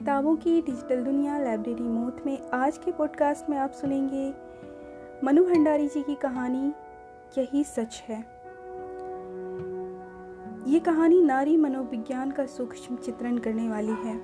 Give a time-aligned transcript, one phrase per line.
[0.00, 4.34] किताबों की डिजिटल दुनिया लाइब्रेरी मोत में आज के पॉडकास्ट में आप सुनेंगे
[5.24, 6.72] मनु भंडारी जी की कहानी,
[7.38, 8.18] यही सच है।
[10.66, 14.20] ये कहानी नारी मनोविज्ञान का सूक्ष्म चित्रण करने वाली है।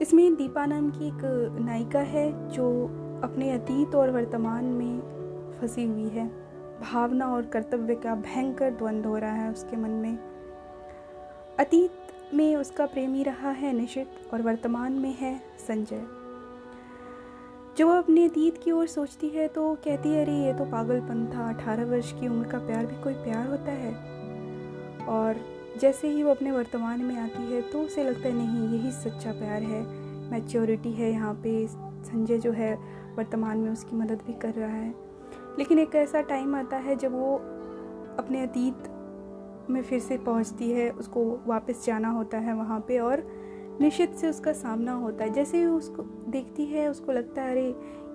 [0.00, 2.84] इसमें दीपा नाम की एक नायिका है जो
[3.24, 5.00] अपने अतीत और वर्तमान में
[5.60, 6.28] फंसी हुई है।
[6.80, 10.18] भावना और कर्तव्य का भयंकर द्वंद्व हो रहा है उसके मन में।
[11.60, 11.90] अतीत
[12.34, 16.02] में उसका प्रेमी रहा है निशित और वर्तमान में है संजय।
[17.78, 21.32] जो वह अपने अतीत की ओर सोचती है तो कहती है, अरे, ये तो पागलपन
[21.34, 23.94] था। अठारह वर्ष की उम्र का प्यार भी कोई प्यार होता है?
[25.06, 25.36] और
[25.80, 29.32] जैसे ही वो अपने वर्तमान में आती है तो उसे लगता है, नहीं, यही सच्चा
[29.32, 32.74] प्यार है। मैच्योरिटी है यहाँ पे। संजय जो है
[33.16, 34.94] वर्तमान में उसकी मदद भी कर रहा है।
[35.58, 37.36] लेकिन एक ऐसा टाइम आता है जब वो
[38.18, 38.74] अपने अतीत
[39.70, 43.32] में फिर से पहुँचती है, उसको वापस जाना होता है वहाँ पे और
[43.80, 47.68] निश्चित से उसका सामना होता है। जैसे ही उसको देखती है, उसको लगता है, अरे,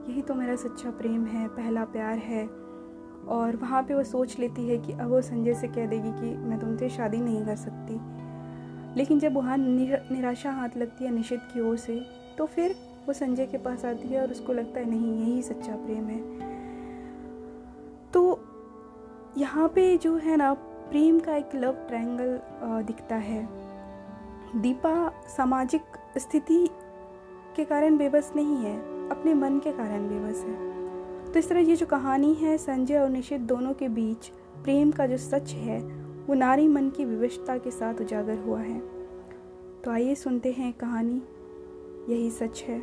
[0.09, 2.47] यही तो मेरा सच्चा प्रेम है, पहला प्यार है।
[3.27, 6.37] और वहाँ पे वो सोच लेती है कि अब वो संजय से कह देगी कि
[6.37, 7.99] मैं तुमसे शादी नहीं कर सकती।
[8.99, 12.01] लेकिन जब वहाँ निराशा हाथ लगती है निशित की ओर से
[12.37, 12.75] तो फिर
[13.07, 16.51] वो संजय के पास आती है और उसको लगता है, नहीं, यही सच्चा प्रेम है।
[18.13, 18.39] तो
[19.37, 20.57] यहाँ पे जो है ना
[20.91, 22.39] प्रेम का एक लव ट्रायंगल
[22.83, 23.47] दिखता है।
[24.55, 25.81] दीपा सामाजिक
[26.17, 26.67] स्थिति
[27.55, 28.75] के कारण बेबस नहीं है,
[29.09, 30.71] अपने मन के कारण बेबस है।
[31.25, 34.27] तो इस तरह ये जो कहानी है, संजय और निशित दोनों के बीच
[34.63, 35.79] प्रेम का जो सच है,
[36.27, 38.79] वो नारी मन की विविधता के साथ उजागर हुआ है।
[39.81, 41.21] तो आइए सुनते हैं कहानी,
[42.09, 42.79] यही सच है।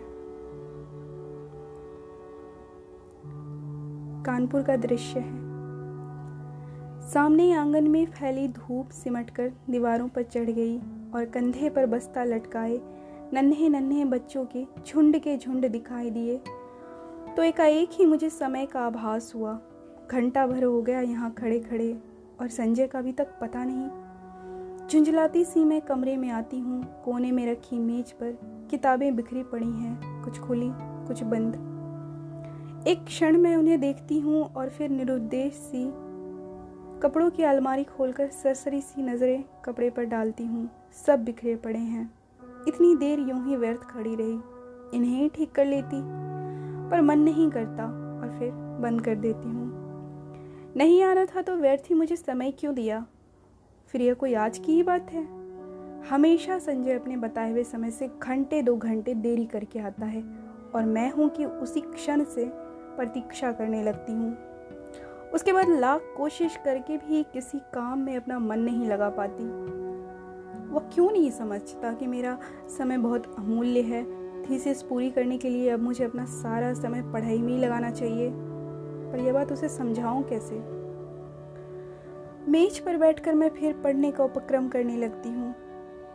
[4.24, 5.37] कानपुर का दृश्य है।
[7.08, 10.78] सामने आँगन में फैली धूप सिमटकर दीवारों पर चढ़ गई
[11.14, 12.80] और कंधे पर बस्ता लटकाए,
[13.32, 16.36] नन्हे नन्हे बच्चों के झुंड के झुंड दिखाई दिए।
[17.36, 19.58] तो एकाएक ही मुझे समय का आभास हुआ।
[20.10, 21.90] घंटा भर हो गया यहाँ खड़े खड़े
[22.40, 27.30] और संजय का अभी तक पता नहीं। झुंझलाती सी मैं कमरे में आती हूँ, कोने
[27.32, 28.36] में रखी मेज पर
[28.70, 30.70] किताबें बिखरी पड़ी हैं, कुछ खुली,
[31.06, 35.90] कुछ बंद। एक क्षण मैं उन्हें देखती हूँ और फिर निरुद्देश सी
[36.98, 42.02] कपड़ों की अलमारी खोलकर सरसरी सी नज़रें कपड़े पर डालती हूँ। सब बिखरे पड़े हैं।
[42.68, 46.00] इतनी देर यूँ ही व्यर्थ खड़ी रही। इन्हें ही ठीक कर लेती,
[46.90, 48.50] पर मन नहीं करता और फिर
[48.82, 53.04] बंद कर देती हूँ। नहीं आना था तो व्यर्थ ही मुझे समय क्यों दिया?
[53.94, 55.24] फिर यह कोई आज की ही बात है?
[56.10, 60.22] हमेशा संजय अपने बताए हुए समय से घंटे, दो घंटे देरी करके आता है,
[60.74, 62.50] और मैं हूँ कि उसी क्षण से
[62.96, 64.36] प्रतीक्षा करने लगती हूँ।
[65.34, 69.44] उसके बाद लाख कोशिश करके भी किसी काम में अपना मन नहीं लगा पाती।
[70.68, 72.38] वह क्यों नहीं समझता कि मेरा
[72.78, 74.18] समय बहुत अमूल्य है?
[74.42, 78.30] थीसिस पूरी करने के लिए अब मुझे अपना सारा समय पढ़ाई में ही लगाना चाहिए।
[79.12, 80.78] पर यह बात उसे समझाऊं कैसे?
[82.50, 85.54] मेज पर बैठकर मैं फिर पढ़ने का उपक्रम करने लगती हूँ।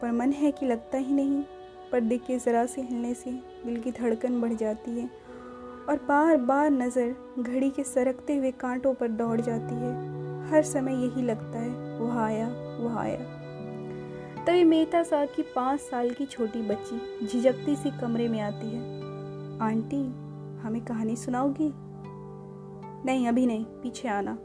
[0.01, 1.43] पर मन है कि लगता ही नहीं।
[1.91, 3.31] पर्दे के ज़रा से हिलने से
[3.65, 5.22] दिल की धड़कन बढ़ जाती है।
[5.89, 10.13] और बार बार नज़र घड़ी के सरकते हुए कांटों पर दौड़ जाती है।
[10.49, 12.47] हर समय यही लगता है, वह आया
[12.79, 13.43] वह आया।
[14.45, 19.01] तभी मेहता साहब की पाँच साल की छोटी बच्ची झिझकती सी कमरे में आती है।
[19.59, 20.07] आंटी,
[20.59, 21.73] हमें कहानी सुनाओगी?
[23.05, 24.37] नहीं, अभी नहीं, पीछे आना।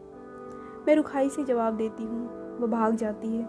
[0.89, 2.29] मैं रुखाई से जवाब देती हूँ।
[2.59, 3.47] वह भाग जाती है।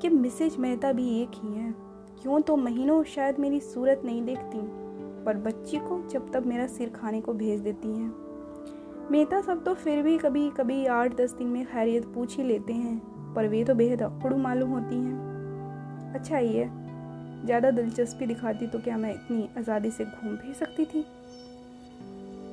[0.00, 1.74] कि मिसेज मेहता भी एक ही है?
[2.22, 4.79] क्यों तो महीनों शायद मेरी सूरत नहीं देखती?
[5.24, 8.12] पर बच्ची को जब तक मेरा सिर खाने को भेज देती हैं।
[9.10, 12.72] मेहता सब तो फिर भी कभी कभी आठ, दस दिन में खैरियत पूछ ही लेते
[12.72, 16.68] हैं, पर वे तो बेहद अकड़ू मालूम होती हैं। अच्छा है
[17.40, 21.02] ज़्यादा दिलचस्पी दिखाती तो क्या मैं इतनी आज़ादी से घूम भी सकती थी?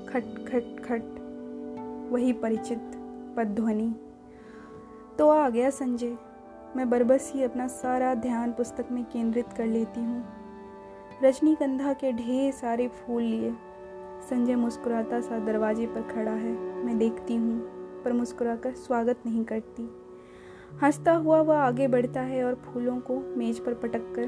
[0.09, 1.03] खट खट खट,
[2.11, 2.91] वही परिचित
[3.37, 3.93] पदध्वनि
[5.17, 6.15] तो आ गया संजय,
[6.75, 10.23] मैं बरबस ही अपना सारा ध्यान पुस्तक में केंद्रित कर लेती हूँ।
[11.23, 13.53] रजनीगंधा के ढेर सारे फूल लिए।
[14.29, 16.51] संजय मुस्कुराता सा दरवाजे पर खड़ा है।
[16.85, 17.59] मैं देखती हूँ,
[18.03, 19.89] पर मुस्कुराकर स्वागत नहीं करती।
[20.81, 24.25] हंसता हुआ वह आगे बढ़ता है और फूलों को मेज पर पटक कर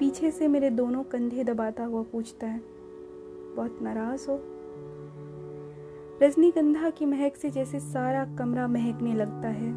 [0.00, 2.60] पीछे से मेरे दोनों कंधे दबाता हुआ पूछता है,
[3.56, 4.38] बहुत नाराज़ हो?
[6.22, 9.72] रजनीगंधा की महक से जैसे सारा कमरा महकने लगता है।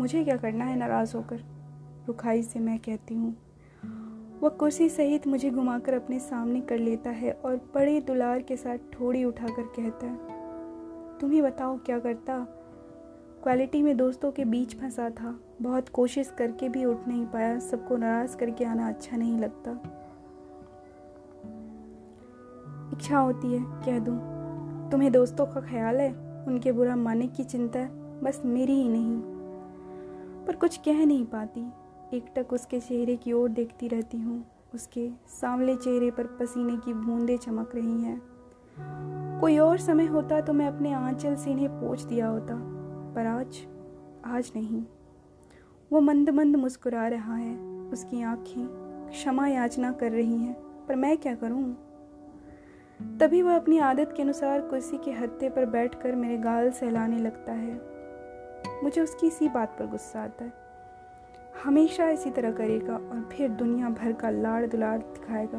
[0.00, 1.44] मुझे क्या करना है नाराज़ होकर?
[2.08, 3.36] रुखाई से मैं कहती हूँ।
[4.42, 8.78] वह कुर्सी सहित मुझे घुमाकर अपने सामने कर लेता है और बड़े दुलार के साथ
[8.92, 10.18] ठोड़ी उठाकर कहता है,
[11.18, 12.46] तुम ही बताओ क्या करता?
[13.42, 17.96] क्वालिटी में दोस्तों के बीच फंसा था। बहुत कोशिश करके भी उठ नहीं पाया। सबको
[17.96, 19.70] नाराज़ करके आना अच्छा नहीं लगता।
[22.92, 24.12] इच्छा होती है, कह दू।
[24.90, 26.44] तुम्हें दोस्तों का ख्याल है?
[26.46, 29.20] उनके बुरा मानने की चिंता है। बस मेरी ही नहीं।
[30.46, 31.66] पर कुछ कह नहीं पाती।
[32.14, 35.08] एकटक उसके चेहरे की ओर देखती रहती हूँ। उसके
[35.40, 38.20] सांवले चेहरे पर पसीने की बूंदें चमक रही हैं।
[39.40, 42.54] कोई और समय होता तो मैं अपने आंचल से इन्हें पोछ दिया होता,
[43.14, 43.66] पर आज
[44.26, 44.84] आज नहीं।
[45.90, 47.56] वो मंद मंद मुस्कुरा रहा है,
[47.92, 48.66] उसकी आँखें
[49.10, 50.54] क्षमा याचना कर रही हैं,
[50.86, 51.62] पर मैं क्या करूँ?
[53.20, 57.52] तभी वह अपनी आदत के अनुसार कुर्सी के हत्ते पर बैठकर मेरे गाल सहलाने लगता
[57.52, 57.80] है।
[58.84, 60.59] मुझे उसकी इसी बात पर गुस्सा आता है।
[61.54, 65.58] हमेशा इसी तरह करेगा और फिर दुनिया भर का लाड़ दुलार दिखाएगा।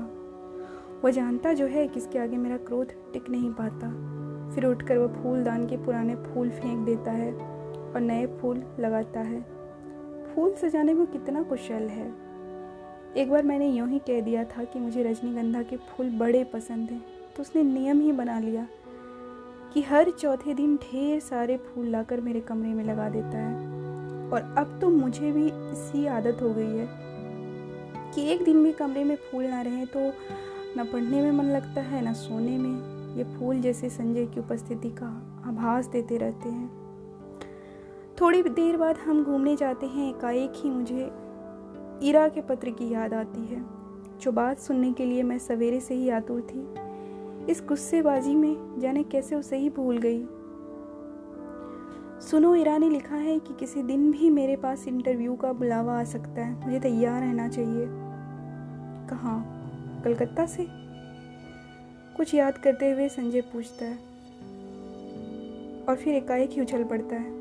[1.03, 3.89] वह जानता जो है किसके आगे मेरा क्रोध टिक नहीं पाता।
[4.55, 9.41] फिर उठकर वह फूलदान के पुराने फूल फेंक देता है और नए फूल लगाता है।
[10.35, 12.11] फूल सजाने में कितना कुशल है।
[13.17, 16.91] एक बार मैंने यूँ ही कह दिया था कि मुझे रजनीगंधा के फूल बड़े पसंद
[16.91, 17.03] हैं
[17.35, 18.67] तो उसने नियम ही बना लिया
[19.73, 23.70] कि हर चौथे दिन ढेर सारे फूल लाकर मेरे कमरे में लगा देता है।
[24.33, 26.87] और अब तो मुझे भी इसी आदत हो गई है
[28.13, 29.99] कि एक दिन भी कमरे में फूल ना रहे तो
[30.77, 34.89] न पढ़ने में मन लगता है, ना सोने में। ये फूल जैसे संजय की उपस्थिति
[34.89, 35.07] का
[35.45, 36.69] आभास देते रहते हैं।
[38.21, 41.11] थोड़ी देर बाद हम घूमने जाते हैं, एकाएक ही मुझे
[42.03, 43.63] ईरा के पत्र की याद आती है,
[44.21, 49.03] जो बात सुनने के लिए मैं सवेरे से ही आतुर थी। इस गुस्सेबाजी में जाने
[49.03, 50.23] कैसे उसे ही भूल गई।
[52.21, 56.03] सुनो ईरा ने लिखा है कि किसी दिन भी मेरे पास इंटरव्यू का बुलावा आ
[56.03, 57.85] सकता है। मुझे तैयार रहना चाहिए।
[59.09, 59.61] कहाँ?
[60.05, 60.67] कलकत्ता से?
[62.17, 63.95] कुछ याद करते हुए संजय पूछता है।
[65.89, 67.31] और फिर एकाएक ही उछल पड़ता है।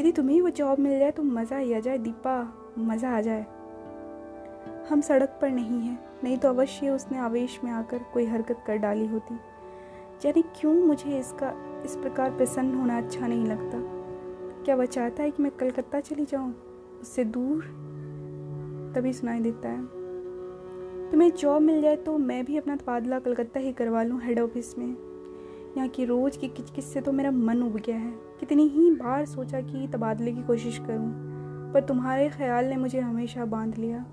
[0.00, 3.46] यदि तुम्हें वो जॉब मिल जाए तो मज़ा ही आ जाए, दीपा। मज़ा आ जाए।
[4.88, 8.76] हम सड़क पर नहीं हैं। नहीं तो अवश्य उसने आवेश में आकर कोई हरकत कर
[8.76, 9.34] डाली होती।
[10.28, 13.99] यानी क्यों मुझे इसका, इस प्रकार प्रसन्न होना अच्छा नहीं लगता?
[14.64, 16.54] क्या वह चाहता है कि मैं कलकत्ता चली जाऊँ?
[17.00, 17.62] उससे दूर
[18.94, 19.86] तभी सुनाई देता है।
[21.10, 24.78] तुम्हें जॉब मिल जाए तो मैं भी अपना तबादला कलकत्ता ही करवा लूँ हेड ऑफ़िस
[24.78, 24.86] में।
[25.76, 29.24] यहाँ की रोज़ की किचकिच से तो मेरा मन उब गया है। कितनी ही बार
[29.24, 31.10] सोचा कि तबादले की कोशिश करूँ,
[31.72, 34.04] पर तुम्हारे ख्याल ने मुझे हमेशा बाँध लिया।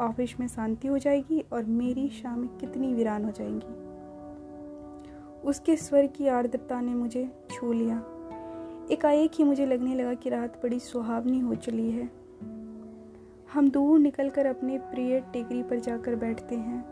[0.00, 3.80] ऑफ़िस में शांति हो जाएगी और मेरी शामें कितनी वीरान हो जाएँगी।
[5.48, 8.02] उसके स्वर की आर्द्रता ने मुझे छू लिया।
[8.92, 12.10] एकाएक ही मुझे लगने लगा कि रात बड़ी सुहावनी हो चली है।
[13.54, 16.84] हम दूर निकलकर अपने प्रिय टेकरी पर जाकर बैठते हैं।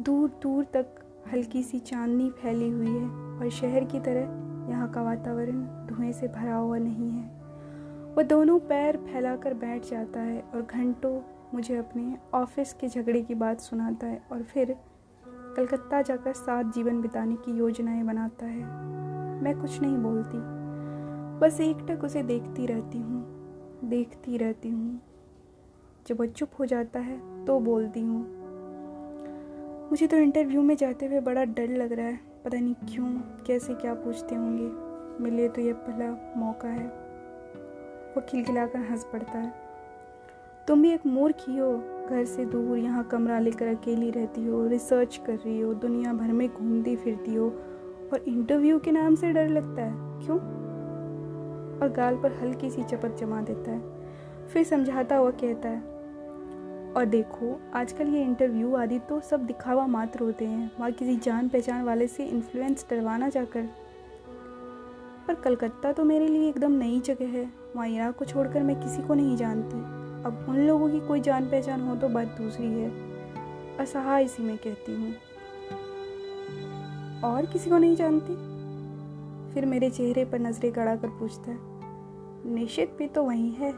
[0.00, 0.86] दूर दूर तक
[1.32, 3.08] हल्की सी चांदनी फैली हुई है
[3.38, 4.20] और शहर की तरह
[4.70, 7.42] यहाँ का वातावरण धुएँ से भरा हुआ नहीं है।
[8.14, 11.20] वह दोनों पैर फैलाकर बैठ जाता है और घंटों
[11.54, 14.76] मुझे अपने ऑफ़िस के झगड़े की बात सुनाता है और फिर
[15.28, 18.92] कलकत्ता जाकर साथ जीवन बिताने की योजनाएँ बनाता है।
[19.42, 20.51] मैं कुछ नहीं बोलती।
[21.40, 23.24] बस एक टक उसे देखती रहती हूँ,
[23.84, 25.00] देखती रहती हूँ।
[26.06, 28.20] जब वो चुप हो जाता है तो बोलती हूँ,
[29.90, 33.06] मुझे तो इंटरव्यू में जाते हुए बड़ा डर लग रहा है। पता नहीं क्यों,
[33.46, 36.86] कैसे क्या पूछते होंगे। मिले तो यह पहला मौका है।
[38.14, 39.52] वो खिलखिलाकर हंस पड़ता है।
[40.68, 41.72] तुम भी एक मूर्ख ही हो।
[42.02, 46.32] घर से दूर यहाँ कमरा लेकर अकेली रहती हो रिसर्च कर रही हो, दुनिया भर
[46.32, 47.46] में घूमती फिरती हो
[48.12, 50.38] और इंटरव्यू के नाम से डर लगता है। क्यों?
[51.82, 55.80] और गाल पर हल्की सी चपत जमा देता है। फिर समझाता हुआ कहता है,
[56.92, 61.48] और देखो, आजकल ये इंटरव्यू आदि तो सब दिखावा मात्र होते हैं। वहाँ किसी जान
[61.48, 63.68] पहचान वाले से इन्फ्लुएंस डरवाना जाकर
[65.28, 67.44] पर कलकत्ता तो मेरे लिए एकदम नई जगह है।
[67.76, 69.76] वहाँ इराक को छोड़कर मैं किसी को नहीं जानती।
[70.26, 72.90] अब उन लोगों की कोई जान पहचान हो तो बात दूसरी है।
[73.76, 75.14] असहाय इसी में कहती हूँ।
[77.24, 78.34] और किसी को नहीं जानती?
[79.54, 81.71] फिर मेरे चेहरे पर नज़रें गड़ा कर पूछता है
[82.46, 83.70] निश्चित भी तो वही है।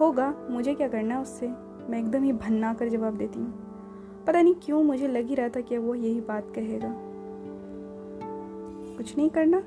[0.00, 1.48] होगा, मुझे क्या करना है उससे?
[1.90, 5.48] मैं एकदम ही भन्ना कर जवाब देती हूँ। पता नहीं क्यों मुझे लग ही रहा
[5.48, 6.92] था कि वो यही बात कहेगा।
[8.96, 9.58] कुछ नहीं करना?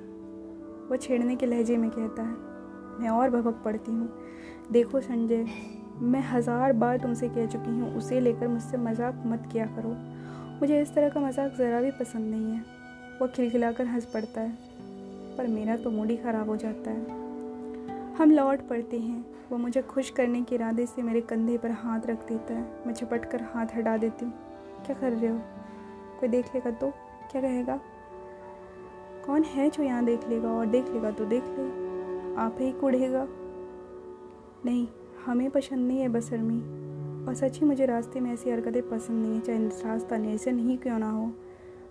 [0.90, 2.36] वो छेड़ने के लहजे में कहता है।
[3.00, 4.10] मैं और भभक पड़ती हूँ।
[4.72, 5.46] देखो संजय,
[6.02, 9.90] मैं हज़ार बार तुमसे कह चुकी हूँ, उसे लेकर मुझसे मज़ाक मत किया करो।
[10.62, 12.66] मुझे इस तरह का मज़ाक ज़रा भी पसंद नहीं है।
[13.22, 14.58] वह खिलखिलाकर हंस पड़ता है।
[15.38, 17.29] पर मेरा तो मूड ही ख़राब हो जाता है।
[18.20, 22.08] हम लौट पड़ते हैं। वो मुझे खुश करने के इरादे से मेरे कंधे पर हाथ
[22.08, 24.34] रख देता है। मैं झपट कर हाथ हटा देती हूँ।
[24.86, 25.38] क्या कर रहे हो?
[26.20, 26.90] कोई देख लेगा तो?
[27.32, 27.80] क्या कहेगा
[29.26, 33.26] कौन है जो यहाँ देख लेगा और देख लेगा तो देख ले। आप ही कुढ़ेगा
[34.66, 34.88] नहीं,
[35.26, 36.60] हमें पसंद नहीं है बसरमी।
[37.26, 40.52] और सच ही मुझे रास्ते में ऐसी हरकतें पसंद नहीं है, चाहे रास्ता नहीं ऐसे
[40.52, 41.28] नहीं क्यों ना हो।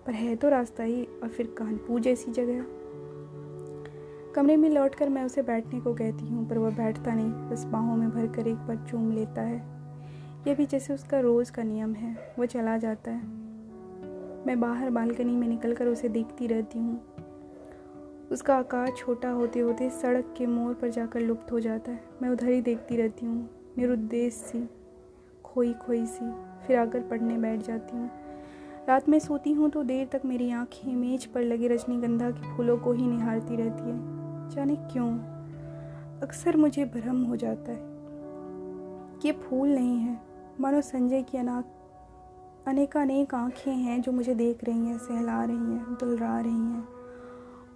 [0.05, 2.65] पर है तो रास्ता ही और फिर कानपुर जैसी जगह।
[4.35, 7.95] कमरे में लौटकर मैं उसे बैठने को कहती हूँ, पर वह बैठता नहीं। बस बाहों
[7.95, 9.57] में भर कर एक बार चूम लेता है।
[10.47, 13.23] यह भी जैसे उसका रोज़ का नियम है वो चला जाता है।
[14.45, 16.99] मैं बाहर बालकनी में निकल कर उसे देखती रहती हूँ।
[18.31, 22.29] उसका आकार छोटा होते होते सड़क के मोड़ पर जाकर लुप्त हो जाता है। मैं
[22.29, 24.67] उधर ही देखती रहती हूँ, निरुद्देश सी
[25.45, 26.31] खोई खोई सी,
[26.67, 28.09] फिर आकर पढ़ने बैठ जाती हूँ।
[28.87, 32.77] रात में सोती हूँ तो देर तक मेरी आँखें मेज पर लगे रजनीगंधा के फूलों
[32.77, 34.18] को ही निहारती रहती है।
[34.49, 35.09] जाने क्यों?
[36.21, 37.79] अक्सर मुझे भ्रम हो जाता है
[39.19, 40.19] कि ये फूल नहीं है।
[40.59, 41.75] मानो संजय की अनाक
[42.67, 46.87] अनेकानेक आँखें हैं जो मुझे देख रही हैं, सहला रही हैं, दुलरा रही हैं।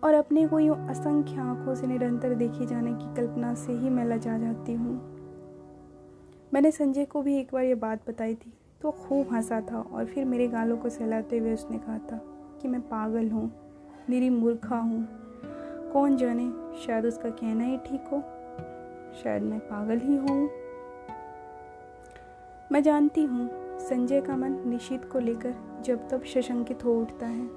[0.03, 4.05] और अपने को यूँ असंख्य आँखों से निरंतर देखी जाने की कल्पना से ही मैं
[4.05, 4.95] लजा जाती हूँ।
[6.53, 10.05] मैंने संजय को भी एक बार ये बात बताई थी तो खूब हंसा था और
[10.05, 12.19] फिर मेरे गालों को सहलाते हुए उसने कहा था
[12.61, 13.51] कि मैं पागल हूँ
[14.09, 15.22] निरी मूर्खा हूँ।
[15.93, 16.51] कौन जाने?
[16.85, 18.19] शायद उसका कहना ही ठीक हो।
[19.23, 20.49] शायद मैं पागल ही हूँ।
[22.71, 27.47] मैं जानती हूँ, संजय का मन निशित को लेकर जब तब सशंकित हो उठता है।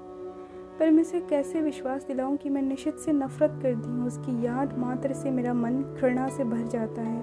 [0.79, 4.07] पर मैं उसे कैसे विश्वास दिलाऊं कि मैं निशित से नफरत करती हूँ?
[4.07, 7.21] उसकी याद मात्र से मेरा मन घृणा से भर जाता है।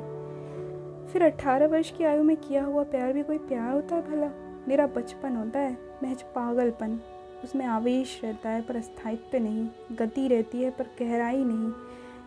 [1.07, 4.31] फिर अट्ठारह वर्ष की आयु में किया हुआ प्यार भी कोई प्यार होता है भला?
[4.69, 7.01] मेरा बचपन होता है, महज पागलपन।
[7.45, 11.73] उसमें आवेश रहता है, पर स्थायित्व नहीं। गति रहती है, पर गहराई नहीं।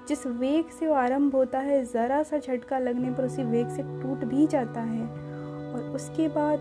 [0.08, 3.84] जिस वेग से वो आरंभ होता है, ज़रा सा झटका लगने पर उसी वेग से
[3.84, 5.04] टूट भी जाता है।
[5.74, 6.60] और उसके बाद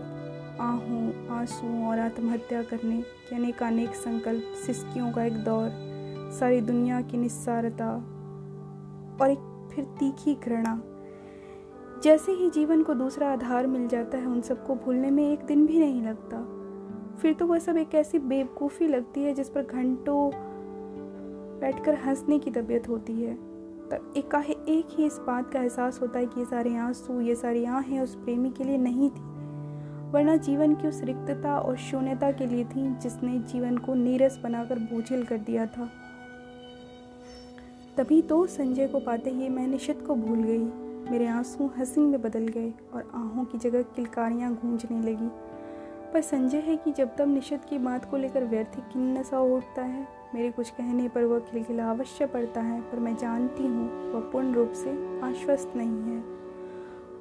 [0.61, 5.69] आहों आँसू और आत्महत्या करने के अनेक अनेक संकल्प, सिस्कियों का एक दौर,
[6.39, 7.95] सारी दुनिया की निस्सारता
[9.21, 10.81] और एक फिर तीखी घृणा।
[12.03, 15.65] जैसे ही जीवन को दूसरा आधार मिल जाता है, उन सबको भूलने में एक दिन
[15.65, 16.37] भी नहीं लगता।
[17.17, 20.29] फिर तो वह सब एक ऐसी बेवकूफ़ी लगती है जिस पर घंटों
[21.61, 23.33] बैठकर हंसने की तबीयत होती है।
[23.89, 27.35] तब एकाहे एक ही इस बात का एहसास होता है कि ये सारे आँसू, ये
[27.35, 29.21] सारी आहें उस प्रेमी के लिए नहीं थी,
[30.11, 34.79] वरना जीवन की उस रिक्तता और शून्यता के लिए थी जिसने जीवन को नीरस बनाकर
[34.83, 35.89] बोझिल कर दिया था।
[37.97, 40.63] तभी तो संजय को पाते ही मैं निशित को भूल गई।
[41.11, 45.29] मेरे आँसू हँसी में बदल गए और आहों की जगह किलकारियाँ गूंजने लगी।
[46.13, 49.81] पर संजय है कि जब तब निषद की बात को लेकर व्यर्थ किन्न सा उठता
[49.81, 54.19] है। मेरे कुछ कहने पर वह खिलखिला अवश्य पड़ता है, पर मैं जानती हूँ वह
[54.19, 54.89] पूर्ण रूप से
[55.21, 56.23] आश्वस्त नहीं है।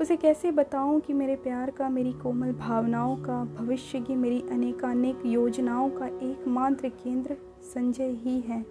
[0.01, 5.23] उसे कैसे बताऊँ कि मेरे प्यार का, मेरी कोमल भावनाओं का, भविष्य की मेरी अनेकानेक
[5.27, 7.37] योजनाओं का एकमात्र केंद्र
[7.75, 8.65] संजय ही है।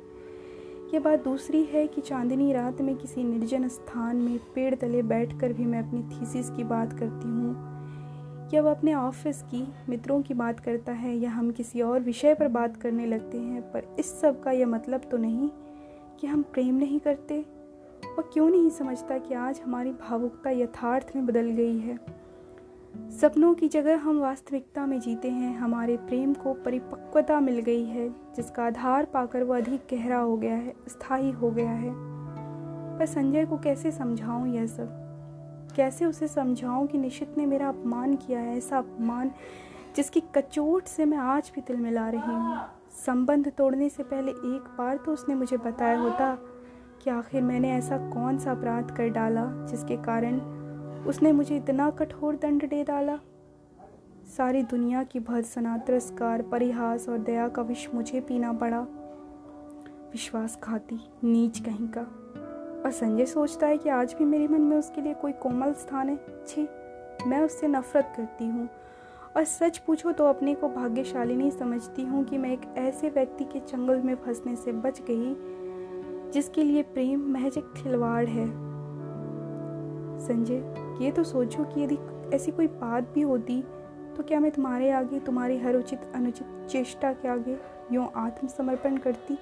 [0.94, 5.54] यह बात दूसरी है कि चांदनी रात में किसी निर्जन स्थान में पेड़ तले बैठकर
[5.54, 7.75] भी मैं अपनी थीसिस की बात करती हूँ।
[8.54, 12.34] या वह अपने ऑफ़िस की मित्रों की बात करता है या हम किसी और विषय
[12.34, 15.50] पर बात करने लगते हैं, पर इस सब का यह मतलब तो नहीं
[16.20, 17.46] कि हम प्रेम नहीं करते?
[18.18, 22.00] और क्यों नहीं समझता कि आज हमारी भावुकता यथार्थ में बदल गई है?
[23.22, 28.10] सपनों की जगह हम वास्तविकता में जीते हैं, हमारे प्रेम को परिपक्वता मिल गई है,
[28.10, 31.94] जिसका आधार पाकर वह अधिक गहरा हो गया है, स्थायी हो गया है।
[33.00, 35.05] पर संजय को कैसे समझाऊं यह सब?
[35.76, 39.32] कैसे उसे समझाऊं कि निशित ने मेरा अपमान किया है, ऐसा अपमान
[39.96, 42.58] जिसकी कचोट से मैं आज भी तिल मिला रही हूँ।
[43.06, 46.34] संबंध तोड़ने से पहले एक बार तो उसने मुझे बताया होता
[47.04, 50.40] कि आखिर मैंने ऐसा कौन सा अपराध कर डाला जिसके कारण
[51.08, 53.18] उसने मुझे इतना कठोर दंड दे डाला।
[54.38, 58.80] सारी दुनिया की भर्सना तिरस्कार परिहास और दया का विष मुझे पीना पड़ा।
[60.12, 62.06] विश्वासघाती, नीच कहीं का।
[62.86, 66.10] और संजय सोचता है कि आज भी मेरे मन में उसके लिए कोई कोमल स्थान
[66.10, 66.68] है। छी,
[67.28, 68.68] मैं उससे नफरत करती हूँ।
[69.38, 73.44] और सच पूछो तो अपने को भाग्यशाली नहीं समझती हूँ कि मैं एक ऐसे व्यक्ति
[73.44, 75.36] के चंगल में फंसने से बच गई,
[76.32, 78.48] जिसके लिए प्रेम, महज एक खिलवाड़ है।
[80.20, 80.64] संजय,
[81.02, 81.98] ये तो सोचो कि यदि
[82.36, 83.62] ऐसी कोई बात भी होती
[84.18, 87.58] तो क्या मैं तुम्हारे आगे, तुम्हारी हर उचित, अनुचित चेष्टा के आगे
[87.92, 89.38] यूँ आत्मसमर्पण करती?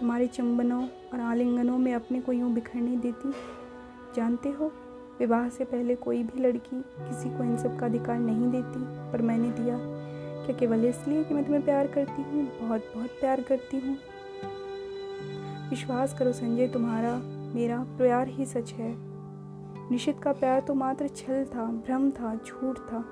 [0.00, 3.32] तुम्हारे चुंबनों और आलिंगनों में अपने को यूँ बिखरने देती।
[4.16, 4.72] जानते हो,
[5.18, 9.22] विवाह से पहले कोई भी लड़की किसी को इन सब का अधिकार नहीं देती, पर
[9.22, 9.78] मैंने दिया।
[10.46, 13.96] क्या केवल इसलिए कि मैं तुम्हें प्यार करती हूँ, बहुत बहुत प्यार करती हूँ।
[15.70, 17.18] विश्वास करो संजय, तुम्हारा,
[17.54, 18.96] मेरा प्यार ही सच है।
[19.90, 23.04] निशित का प्यार तो मात्र छल था, भ्रम था, झूठ था।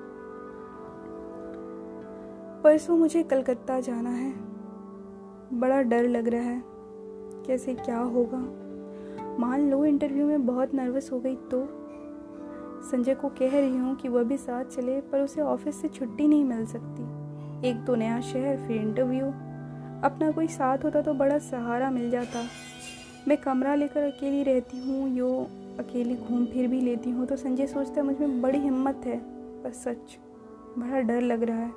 [2.63, 4.33] परसों मुझे कलकत्ता जाना है।
[5.53, 6.72] बड़ा डर लग रहा है।
[7.47, 8.37] कैसे क्या होगा?
[9.39, 11.65] मान लो इंटरव्यू में बहुत नर्वस हो गई तो।
[12.91, 16.27] संजय को कह रही हूँ कि वह भी साथ चले, पर उसे ऑफ़िस से छुट्टी
[16.27, 19.25] नहीं मिल सकती। एक तो नया शहर, फिर इंटरव्यू
[20.03, 22.43] अपना कोई साथ होता तो बड़ा सहारा मिल जाता।
[23.27, 25.47] मैं कमरा लेकर अकेली रहती हूँ, यो
[25.79, 29.17] अकेली घूम फिर भी लेती हूँ तो संजय सोचता है मुझमें बड़ी हिम्मत है,
[29.63, 30.17] पर सच
[30.77, 31.71] बड़ा डर लग रहा है।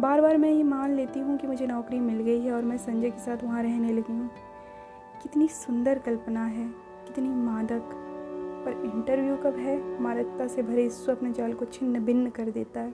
[0.00, 2.76] बार बार मैं ये मान लेती हूँ कि मुझे नौकरी मिल गई है और मैं
[2.78, 4.30] संजय के साथ वहाँ रहने लगी हूँ।
[5.22, 6.68] कितनी सुंदर कल्पना है,
[7.06, 7.90] कितनी मादक।
[8.64, 12.80] पर इंटरव्यू कब है, मादकता से भरे इस स्वप्न जाल को छिन्न भिन्न कर देता
[12.80, 12.90] है।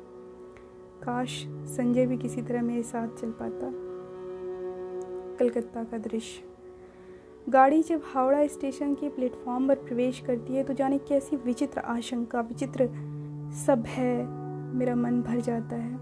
[1.03, 3.71] काश संजय भी किसी तरह मेरे साथ चल पाता।
[5.37, 6.45] कलकत्ता का दृश्य।
[7.49, 12.41] गाड़ी जब हावड़ा स्टेशन के प्लेटफॉर्म पर प्रवेश करती है तो जाने कैसी विचित्र आशंका,
[12.41, 12.87] विचित्र
[13.67, 14.27] सब है,
[14.75, 15.97] मेरा मन भर जाता है।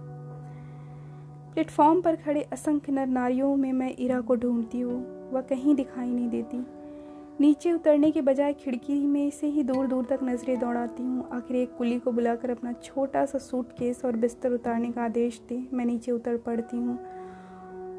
[1.54, 6.10] प्लेटफॉर्म पर खड़े असंख्य नर नारियों में मैं इरा को ढूंढती हूँ। वह कहीं दिखाई
[6.10, 6.64] नहीं देती।
[7.40, 11.56] नीचे उतरने के बजाय खिड़की में से ही दूर दूर तक नज़रें दौड़ाती हूँ। आखिर
[11.56, 15.84] एक कुली को बुलाकर अपना छोटा सा सूटकेस और बिस्तर उतारने का आदेश दे मैं
[15.84, 16.98] नीचे उतर पड़ती हूँ।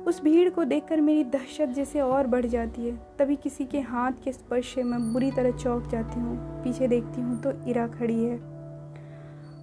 [0.06, 4.24] उस भीड़ को देखकर मेरी दहशत जैसे और बढ़ जाती है। तभी किसी के हाथ
[4.24, 8.24] के स्पर्श से मैं बुरी तरह चौंक जाती हूँ। पीछे देखती हूँ तो इरा खड़ी
[8.24, 8.40] है।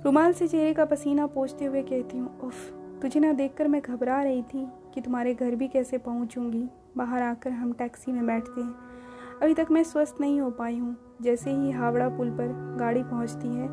[0.04, 2.70] रुमाल से चेहरे का पसीना पोछते हुए कहती हूँ, उफ,
[3.02, 6.66] तुझे ना देखकर मैं घबरा रही थी कि तुम्हारे घर भी कैसे पहुँचूँगी?
[6.96, 8.74] बाहर आकर हम टैक्सी में बैठते हैं।
[9.42, 13.48] अभी तक मैं स्वस्थ नहीं हो पाई हूँ। जैसे ही हावड़ा पुल पर गाड़ी पहुँचती
[13.48, 13.68] है,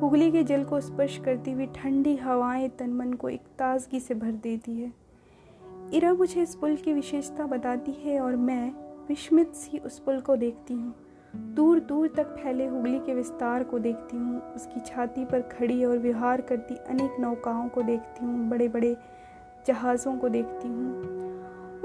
[0.00, 4.14] हुगली के जल को स्पर्श करती हुई ठंडी हवाएँ तन मन को एक ताजगी से
[4.14, 4.92] भर देती है।
[5.92, 8.72] इरा मुझे इस पुल की विशेषता बताती है और मैं
[9.08, 10.94] विस्मित सी उस पुल को देखती हूँ।
[11.54, 15.98] दूर दूर तक फैले हुगली के विस्तार को देखती हूँ। उसकी छाती पर खड़ी और
[15.98, 18.96] विहार करती अनेक नौकाओं को देखती हूँ। बड़े बड़े
[19.66, 21.33] जहाज़ों को देखती हूँ।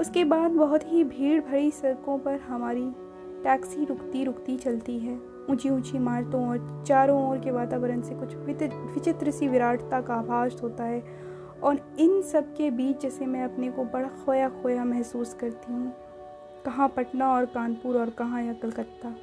[0.00, 2.84] उसके बाद बहुत ही भीड़ भरी सड़कों पर हमारी
[3.44, 5.18] टैक्सी रुकती रुकती चलती है।
[5.50, 8.34] ऊँची ऊँची इमारतों और चारों ओर के वातावरण से कुछ
[8.94, 11.02] विचित्र सी विराटता का आभास होता है।
[11.62, 15.92] और इन सब के बीच जैसे मैं अपने को बड़ा खोया खोया महसूस करती हूँ।
[16.64, 19.14] कहाँ पटना और कानपुर और कहाँ या कलकत्ता?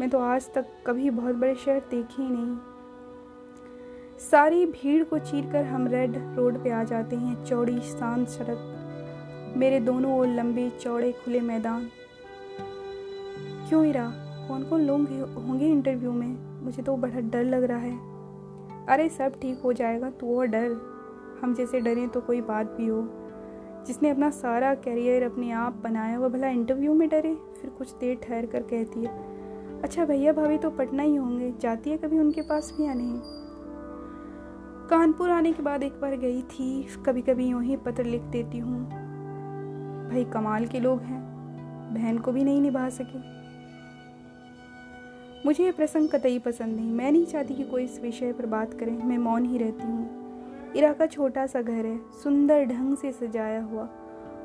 [0.00, 2.56] मैं तो आज तक कभी बहुत बड़े शहर देखे ही नहीं।
[4.20, 8.76] सारी भीड़ को चीर कर हम रेड रोड पे आ जाते हैं, चौड़ी शांत सड़क
[9.60, 11.88] मेरे दोनों ओर लंबे, चौड़े, खुले मैदान।
[13.68, 14.12] क्यों इरा
[14.48, 15.00] कौन कौन लोग
[15.34, 16.64] होंगे इंटरव्यू में?
[16.64, 17.98] मुझे तो बड़ा डर लग रहा है।
[18.86, 20.70] अरे, सब ठीक हो जाएगा, तू और डर।
[21.42, 23.08] हम जैसे डरें तो कोई बात भी हो।
[23.86, 27.38] जिसने अपना सारा करियर अपने आप बनाया, वह भला इंटरव्यू में डरे?
[27.60, 29.40] फिर कुछ देर ठहर कर कहती है
[29.82, 33.20] अच्छा भैया, भाभी तो पटना ही होंगे। जाती है कभी उनके पास भी या नहीं?
[34.88, 38.58] कानपुर आने के बाद एक बार गई थी। कभी कभी यूँ ही पत्र लिख देती
[38.58, 39.09] हूँ।
[40.10, 41.20] भाई, कमाल के लोग हैं।
[41.94, 43.18] बहन को भी नहीं निभा सके।
[45.46, 48.74] मुझे ये प्रसंग कतई पसंद नहीं। मैं नहीं चाहती कि कोई इस विषय पर बात
[48.74, 50.20] करें। मैं मौन ही रहती हूँ।
[50.76, 53.88] इरा का छोटा सा घर है। सुंदर ढंग से सजाया हुआ।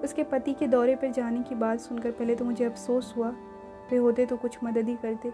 [0.03, 3.29] उसके पति के दौरे पर जाने की बात सुनकर पहले तो मुझे अफसोस हुआ।
[3.91, 5.33] वे होते तो कुछ मदद ही करते।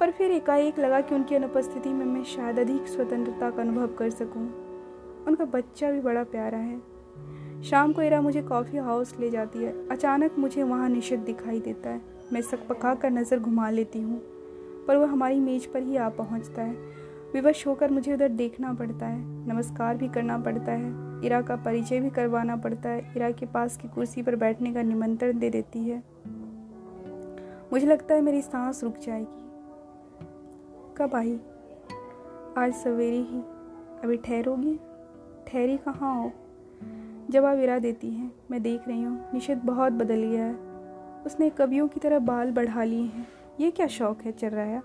[0.00, 4.10] पर फिर एकाएक लगा कि उनकी अनुपस्थिति में मैं शायद अधिक स्वतंत्रता का अनुभव कर
[4.10, 4.42] सकूँ।
[5.24, 6.91] उनका बच्चा भी बड़ा प्यारा है।
[7.62, 11.90] शाम को इरा मुझे कॉफ़ी हाउस ले जाती है। अचानक मुझे वहाँ निषेध दिखाई देता
[11.90, 12.00] है।
[12.32, 14.20] मैं सक पका कर नज़र घुमा लेती हूँ,
[14.88, 16.76] पर वह हमारी मेज पर ही आ पहुँचता है।
[17.34, 20.90] विवश होकर मुझे उधर देखना पड़ता है, नमस्कार भी करना पड़ता है,
[21.26, 24.82] इरा का परिचय भी करवाना पड़ता है, इरा के पास की कुर्सी पर बैठने का
[24.82, 26.02] निमंत्रण दे देती है।
[27.72, 29.40] मुझे लगता है मेरी सांस रुक जाएगी।
[30.96, 31.38] कब आई?
[32.58, 33.42] आज सवेरे ही।
[34.04, 34.78] अभी ठहरोगी?
[35.46, 36.30] ठहरी कहाँ हो?
[37.32, 40.54] जवाब इरा देती हैं, मैं देख रही हूँ निशित बहुत बदल गया है।
[41.26, 43.26] उसने कवियों की तरह बाल बढ़ा लिए हैं।
[43.60, 44.80] ये क्या शौक है है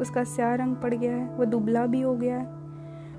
[0.00, 2.46] उसका स्या रंग पड़ गया है, वह दुबला भी हो गया है।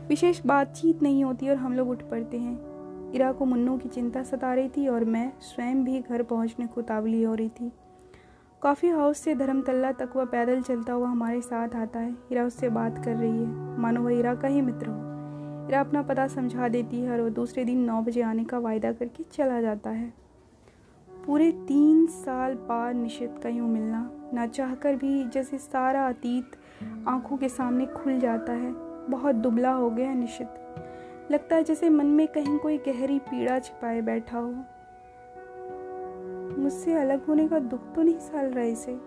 [0.07, 4.23] विशेष बातचीत नहीं होती और हम लोग उठ पड़ते हैं। इरा को मुन्नू की चिंता
[4.23, 7.71] सता रही थी और मैं स्वयं भी घर पहुँचने को तावली हो रही थी।
[8.62, 12.69] कॉफ़ी हाउस से धर्मतल्ला तक वह पैदल चलता हुआ हमारे साथ आता है। इरा उससे
[12.69, 15.11] बात कर रही है। मानो वह इरा का ही मित्र हो।
[15.71, 18.91] इरा अपना पता समझा देती है और वह दूसरे दिन नौ बजे आने का वायदा
[18.91, 20.12] करके चला जाता है।
[21.10, 26.57] पूरे तीन साल बाद निश्चित का यूँ मिलना, ना चाहकर भी जैसे सारा अतीत
[27.07, 28.71] आँखों के सामने खुल जाता है,
[29.10, 34.01] बहुत दुबला हो गया निश्चित लगता है जैसे मन में कहीं कोई गहरी पीड़ा छिपाए
[34.01, 34.51] बैठा हो।
[36.62, 38.99] मुझसे अलग होने का दुख तो नहीं साल रहा इसे।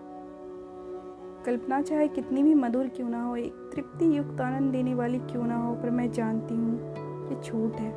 [1.45, 5.43] कल्पना चाहे कितनी भी मधुर क्यों ना हो, एक तृप्ति युक्त आनंद देने वाली क्यों
[5.43, 7.89] ना हो, पर मैं जानती हूँ ये छूट है।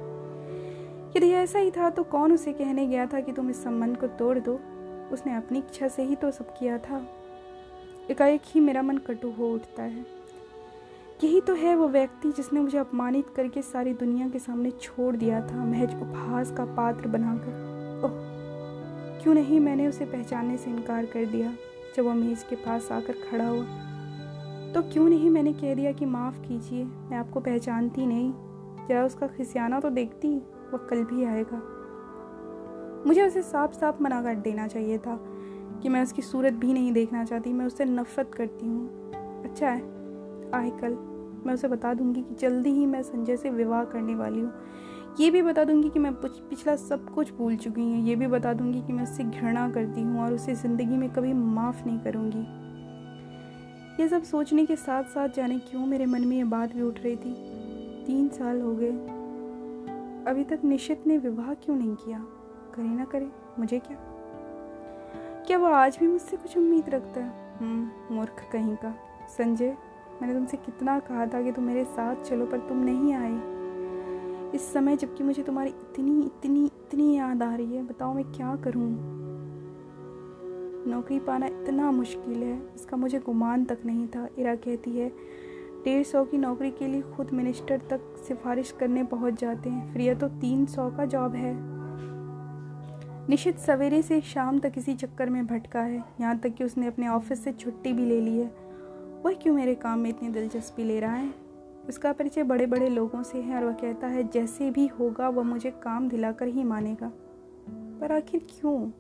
[1.16, 4.06] यदि ऐसा ही था तो कौन उसे कहने गया था कि तुम इस संबंध को
[4.06, 4.61] तोड़ दो?
[5.12, 7.00] उसने अपनी इच्छा से ही तो सब किया था।
[8.11, 10.04] एकाएक ही मेरा मन कटु हो उठता है।
[11.24, 15.40] यही तो है वो व्यक्ति जिसने मुझे अपमानित करके सारी दुनिया के सामने छोड़ दिया
[15.40, 18.12] था, महज उपहास का पात्र बनाकर। ओह,
[19.22, 21.52] क्यों नहीं मैंने उसे पहचानने से इनकार कर दिया?
[21.98, 23.64] जब वो मेज़ के पास आकर खड़ा हुआ
[24.74, 26.84] तो क्यों नहीं मैंने कह दिया कि माफ़ कीजिए?
[26.84, 28.32] मैं आपको पहचानती नहीं।
[28.88, 31.62] जरा उसका खिसियाना तो देखती, वह कल भी आएगा।
[33.06, 35.20] मुझे उसे साफ़ साफ़ मना कर देना चाहिए था
[35.82, 39.12] कि मैं उसकी सूरत भी नहीं देखना चाहती। मैं उससे नफ़रत करती हूँ।
[39.44, 39.80] अच्छा है,
[40.54, 40.94] आए कल।
[41.46, 44.52] मैं उसे बता दूँगी कि जल्दी ही मैं संजय से विवाह करने वाली हूँ।
[45.20, 48.52] ये भी बता दूँगी कि मैं पिछला सब कुछ भूल चुकी हूँ। ये भी बता
[48.52, 52.42] दूँगी कि मैं उससे घृणा करती हूँ और उसे ज़िंदगी में कभी माफ़ नहीं करूँगी।
[54.02, 57.00] ये सब सोचने के साथ साथ जाने क्यों मेरे मन में ये बात भी उठ
[57.00, 57.35] रही थी?
[58.07, 58.92] तीन साल हो गए।
[60.31, 62.18] अभी तक निशित ने विवाह क्यों नहीं किया?
[62.74, 63.28] करे ना करे
[63.59, 63.96] मुझे क्या?
[65.46, 67.59] क्या वो आज भी मुझसे कुछ उम्मीद रखता है?
[67.59, 68.94] हम्म, मूर्ख कहीं का।
[69.38, 69.76] संजय
[70.22, 73.58] मैंने तुमसे कितना कहा था कि तुम मेरे साथ चलो पर तुम नहीं आए।
[74.54, 78.54] इस समय जबकि मुझे तुम्हारी इतनी इतनी इतनी याद आ रही है, बताओ मैं क्या
[78.56, 78.90] करूँ?
[80.87, 85.08] नौकरी पाना इतना मुश्किल है, इसका मुझे गुमान तक नहीं था। इरा कहती है,
[85.84, 90.14] डेढ़ सौ की नौकरी के लिए खुद मिनिस्टर तक सिफारिश करने पहुँच जाते हैं। फ्रिया
[90.14, 91.52] तो तीन सौ का जॉब है।
[93.28, 97.08] निशित सवेरे से शाम तक इसी चक्कर में भटका है। यहाँ तक कि उसने अपने
[97.08, 98.50] ऑफ़िस से छुट्टी भी ले ली है।
[99.24, 101.47] वह क्यों मेरे काम में इतनी दिलचस्पी ले रहा है?
[101.88, 105.42] उसका परिचय बड़े बड़े लोगों से है और वह कहता है, जैसे भी होगा, वह
[105.42, 107.11] मुझे काम दिलाकर ही मानेगा।
[108.01, 108.90] पर आखिर क्यों?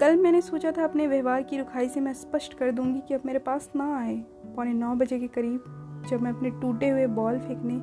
[0.00, 3.22] कल मैंने सोचा था अपने व्यवहार की रुखाई से मैं स्पष्ट कर दूँगी कि अब
[3.26, 4.16] मेरे पास ना आए।
[4.56, 5.64] पौने नौ बजे के करीब
[6.10, 7.74] जब मैं अपने टूटे हुए बॉल फेंकने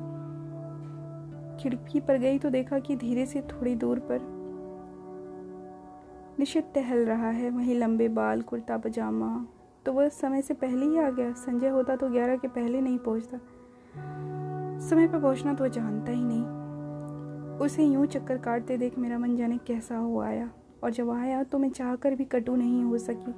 [1.62, 4.20] खिड़की पर गई तो देखा कि धीरे से थोड़ी दूर पर
[6.38, 9.46] निशित टहल रहा है। वहीं लंबे बाल कुर्ता पजामा
[9.86, 12.98] तो वह समय से पहले ही आ गया। संजय होता तो ग्यारह के पहले नहीं
[12.98, 13.38] पहुँचता।
[14.88, 16.44] समय पर पहुँचना तो जानता ही नहीं।
[17.58, 20.50] उसे यूँ चक्कर काटते देख मेरा मन जाने कैसा हो आया।
[20.84, 23.34] और जब आया तो मैं चाहकर भी कटु नहीं हो सकी।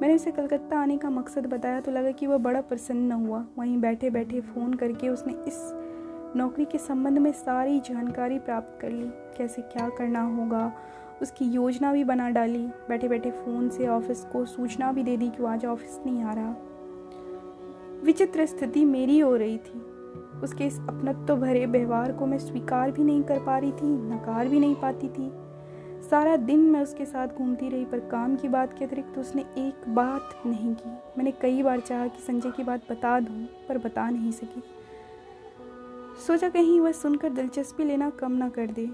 [0.00, 3.78] मैंने उसे कलकत्ता आने का मकसद बताया तो लगा कि वह बड़ा प्रसन्न हुआ। वहीं
[3.78, 5.72] बैठे बैठे फ़ोन करके उसने इस
[6.36, 10.72] नौकरी के संबंध में सारी जानकारी प्राप्त कर ली। कैसे क्या करना होगा?
[11.22, 15.28] उसकी योजना भी बना डाली। बैठे बैठे फ़ोन से ऑफ़िस को सूचना भी दे दी
[15.28, 16.56] कि वो आज ऑफ़िस नहीं आ रहा।
[18.04, 19.80] विचित्र स्थिति मेरी हो रही थी।
[20.42, 24.48] उसके इस अपनत्व भरे व्यवहार को मैं स्वीकार भी नहीं कर पा रही थी, नकार
[24.48, 25.30] भी नहीं पाती थी।
[26.10, 29.44] सारा दिन मैं उसके साथ घूमती रही, पर काम की बात के अतिरिक्त तो उसने
[29.58, 33.78] एक बात नहीं की। मैंने कई बार चाहा कि संजय की बात बता दूँ, पर
[33.78, 34.62] बता नहीं सकी।
[36.26, 38.86] सोचा कहीं वह सुनकर दिलचस्पी लेना कम ना कर दे।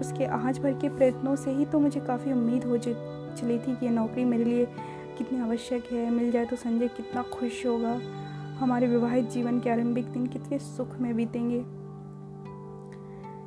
[0.00, 3.86] उसके आज भर के प्रयत्नों से ही तो मुझे काफ़ी उम्मीद हो चली थी कि
[3.86, 4.66] यह नौकरी मेरे लिए
[5.18, 8.00] कितनी आवश्यक है, मिल जाए तो संजय कितना खुश होगा।
[8.58, 11.62] हमारे विवाहित जीवन के आरंभिक दिन कितने सुख में बीतेंगे।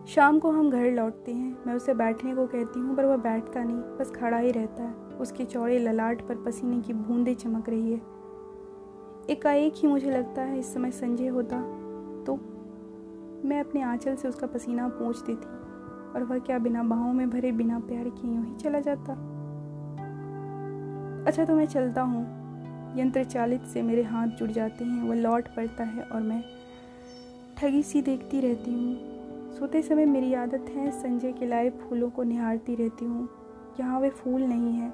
[0.06, 3.64] शाम को हम घर लौटते हैं। मैं उसे बैठने को कहती हूँ, पर वह बैठता
[3.64, 7.92] नहीं, बस खड़ा ही रहता है। उसके चौड़े ललाट पर पसीने की बूंदें चमक रही
[7.92, 8.02] है।
[9.30, 11.62] एकाएक ही मुझे लगता है, इस समय संजय होता
[12.26, 12.36] तो
[13.46, 15.56] मैं अपने आंचल से उसका पसीना पहुँच देती।
[16.10, 19.14] और वह क्या बिना बाहों में भरे, बिना प्यार के यूँ ही चला जाता?
[21.28, 22.22] अच्छा तो मैं चलता हूँ।
[22.98, 26.44] यंत्र चालित से मेरे हाथ जुड़ जाते हैं, वह लौट पड़ता है और मैं
[27.58, 32.24] ठगी सी देखती रहती हूँ। सोते समय मेरी आदत है, संजय के लाए फूलों को
[32.24, 33.28] निहारती रहती हूँ।
[33.80, 34.92] यहाँ वे फूल नहीं हैं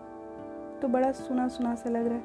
[0.82, 2.24] तो बड़ा सुना सुना सा लग रहा है।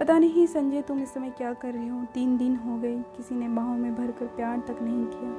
[0.00, 2.04] पता नहीं संजय, तुम इस समय क्या कर रहे हो?
[2.14, 5.30] तीन दिन हो गए, किसी ने बाहों में भरकर प्यार तक नहीं किया।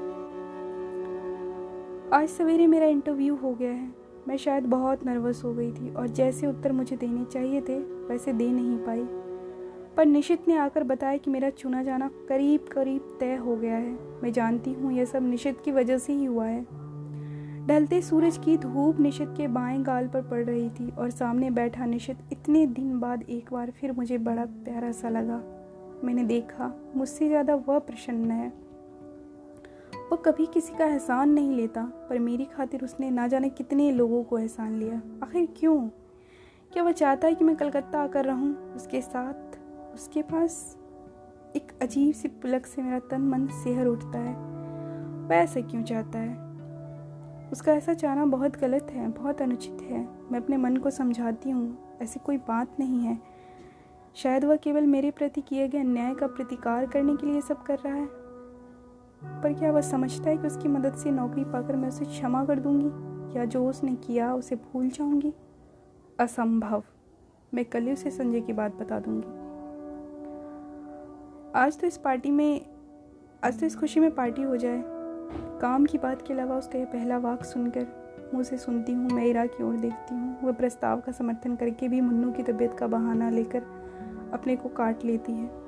[2.14, 6.08] आज सवेरे मेरा इंटरव्यू हो गया है। मैं शायद बहुत नर्वस हो गई थी और
[6.08, 9.04] जैसे उत्तर मुझे देने चाहिए थे, वैसे दे नहीं पाई।
[9.98, 13.98] पर निशित ने आकर बताया कि मेरा चुना जाना करीब करीब तय हो गया है।
[14.24, 16.66] मैं जानती हूँ यह सब निशित की वजह से ही हुआ है।
[17.68, 21.86] ढलते सूरज की धूप निशित के बाएँ गाल पर पड़ रही थी और सामने बैठा
[21.86, 25.42] निशित इतने दिन बाद एक बार फिर मुझे बड़ा प्यारा सा लगा।
[26.04, 28.65] मैंने देखा, मुझसे ज़्यादा वह प्रसन्न है।
[30.06, 34.24] वो कभी किसी का एहसान नहीं लेता, पर मेरी खातिर उसने ना जाने कितने लोगों
[34.24, 35.88] को एहसान लिया। आखिर क्यों?
[36.74, 38.76] क्या वह चाहता है कि मैं कलकत्ता आकर रहूँ?
[38.76, 39.60] उसके साथ,
[39.94, 40.78] उसके पास
[41.56, 44.36] एक अजीब सी पुलक से मेरा तन मन सेहर उठता है।
[45.28, 46.46] वह ऐसा क्यों चाहता है?
[47.52, 51.98] उसका ऐसा चाहना बहुत गलत है, बहुत अनुचित है। मैं अपने मन को समझाती हूँ,
[52.02, 53.20] ऐसी कोई बात नहीं है।
[54.16, 57.80] शायद वह केवल मेरे प्रति किए गए अन्याय का प्रतिकार करने के लिए सब कर
[57.80, 58.25] रहा है।
[59.44, 62.60] पर क्या वह समझता है कि उसकी मदद से नौकरी पाकर मैं उसे क्षमा कर
[62.60, 63.16] दूँगी?
[63.40, 65.34] या जो उसने किया, उसे भूल जाऊँगी?
[66.20, 66.84] असंभव।
[67.54, 69.28] मैं कल ही उसे संजय की बात बता दूँगी।
[71.56, 72.66] आज तो इस पार्टी में,
[73.44, 74.84] आज तो इस खुशी में पार्टी हो जाए।
[75.62, 79.26] काम की बात के अलावा उसका यह पहला वाक सुनकर मुँह से सुनती हूँ, मैं
[79.26, 82.88] इरा की ओर देखती हूँ। वह प्रस्ताव का समर्थन करके भी मुन्नू की तबीयत का
[82.88, 83.64] बहाना लेकर
[84.34, 85.65] अपने को काट लेती है।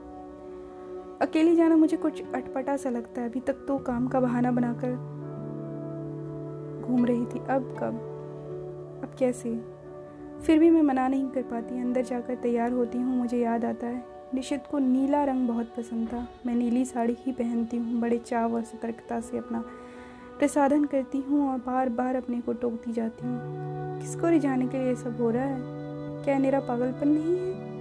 [1.21, 4.91] अकेली जाना मुझे कुछ अटपटा सा लगता है। अभी तक तो काम का बहाना बनाकर
[6.87, 7.93] घूम रही थी। अब कब?
[9.03, 9.61] अब कैसे?
[10.41, 13.87] फिर भी मैं मना नहीं कर पाती। अंदर जाकर तैयार होती हूँ, मुझे याद आता
[13.87, 18.17] है। निशित को नीला रंग बहुत पसंद था। मैं नीली साड़ी ही पहनती हूँ, बड़े
[18.17, 19.63] चाव और सतर्कता से अपना
[20.39, 23.39] प्रसाधन करती हूँ और बार बार अपने को टोकती जाती हूँ।
[23.99, 25.61] किसको रिझाने के लिए सब हो रहा है?
[26.23, 27.76] क्या मेरा पागलपन नहीं है?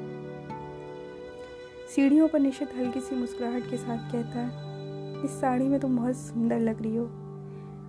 [1.95, 6.17] सीढ़ियों पर निशित हल्की सी मुस्कुराहट के साथ कहता है, इस साड़ी में तुम बहुत
[6.17, 7.07] सुंदर लग रही हो।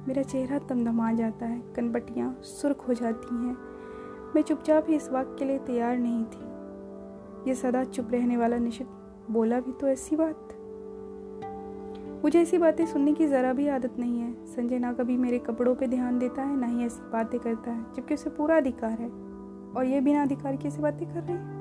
[0.07, 3.57] मेरा चेहरा तमदमा जाता है कनपटियाँ सुर्ख हो जाती हैं।
[4.35, 8.57] मैं चुपचाप ही इस वाक्य के लिए तैयार नहीं थी। ये सदा चुप रहने वाला
[8.57, 8.87] निशित
[9.31, 10.53] बोला भी तो ऐसी बात।
[12.23, 15.75] मुझे ऐसी बातें सुनने की ज़रा भी आदत नहीं है। संजय ना कभी मेरे कपड़ों
[15.75, 19.09] पे ध्यान देता है, ना ही ऐसी बातें करता है, जबकि उसे पूरा अधिकार है।
[19.77, 21.56] और ये बिना अधिकार की ऐसी बातें कर रहे हैं।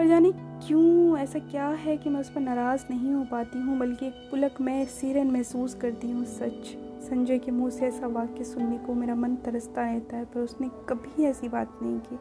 [0.00, 0.30] पर जाने
[0.66, 1.16] क्यों?
[1.18, 4.60] ऐसा क्या है कि मैं उस पर नाराज़ नहीं हो पाती हूँ, बल्कि एक पुलक
[4.60, 6.68] में सीरन महसूस करती हूँ सच।
[7.02, 10.68] संजय के मुँह से ऐसा वाक्य सुनने को मेरा मन तरसता रहता है, पर उसने
[10.88, 12.16] कभी ऐसी बात नहीं की।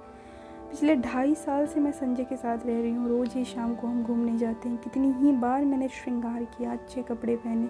[0.72, 3.88] पिछले ढाई साल से मैं संजय के साथ रह रही हूँ, रोज़ ही शाम को
[3.88, 7.68] हम घूमने जाते हैं। कितनी ही बार मैंने श्रृंगार किया, अच्छे कपड़े पहने,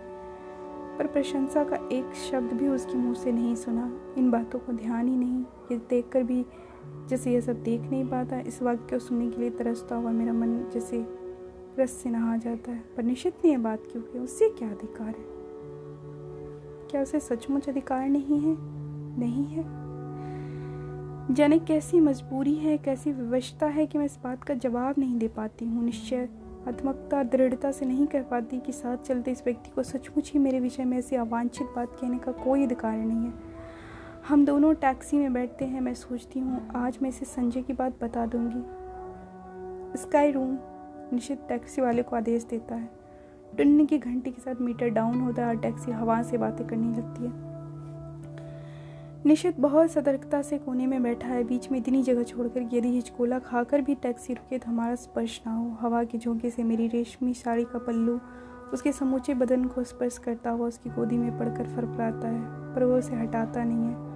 [0.98, 5.08] पर प्रशंसा का एक शब्द भी उसके मुँह से नहीं सुना। इन बातों को ध्यान
[5.08, 6.46] ही नहीं, ये देखकर भी
[7.10, 10.34] जैसे यह सब देख नहीं पाता, इस वाक्य को सुनने के लिए तरसता हुआ मेरा
[10.34, 11.06] मन जैसे
[11.80, 15.08] रस से नहा जाता है। पर निश्चित ने यह बात क्यों, की उससे क्या अधिकार
[15.08, 15.40] है?
[16.90, 18.58] क्या उसे सचमुच अधिकार नहीं है?
[19.20, 19.90] नहीं है।
[21.34, 25.28] जाने कैसी मजबूरी है, कैसी विवशता है कि मैं इस बात का जवाब नहीं दे
[25.28, 26.30] पाती हूँ। निश्चय
[26.68, 30.60] आत्मकता, दृढ़ता से नहीं कह पाती कि साथ चलते इस व्यक्ति को सचमुच ही मेरे
[30.60, 33.49] विषय में ऐसी अवांछित बात कहने का कोई अधिकार नहीं है।
[34.28, 37.94] हम दोनों टैक्सी में बैठते हैं, मैं सोचती हूँ, आज मैं इसे संजय की बात
[38.02, 40.58] बता दूँगी। स्काई रूम
[41.14, 42.90] निश्चित टैक्सी वाले को आदेश देता है।
[43.58, 46.98] टुन्नी की घंटी के साथ मीटर डाउन होता है और टैक्सी हवा से बातें करने
[46.98, 47.48] लगती है।
[49.26, 53.40] निशित बहुत सतर्कता से कोने में बैठा है, बीच में इतनी जगह छोड़कर यदि हिचकोला
[53.40, 57.34] खाकर भी टैक्सी रुके तो हमारा स्पर्श ना हो। हवा के झोंके से मेरी रेशमी
[57.34, 58.20] साड़ी का पल्लू,
[58.74, 62.98] उसके समूचे बदन को स्पर्श करता हुआ उसकी गोदी में पड़कर फरफराता है, पर वो
[62.98, 64.08] उसे हटाता नहीं है।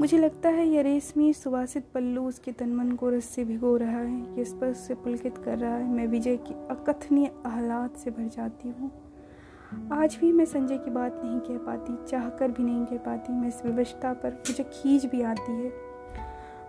[0.00, 4.38] मुझे लगता है यह रेशमी, सुवासित पल्लू उसके तनमन को रस से भिगो रहा है।
[4.38, 8.68] ये स्पर्श से पुलकित कर रहा है। मैं विजय की अकथनीय आहलाद से भर जाती
[8.68, 8.90] हूँ।
[9.92, 13.32] आज भी मैं संजय की बात नहीं कह पाती चाह कर भी नहीं कह पाती।
[13.32, 15.72] मैं इस विवशता पर मुझे खींच भी आती है।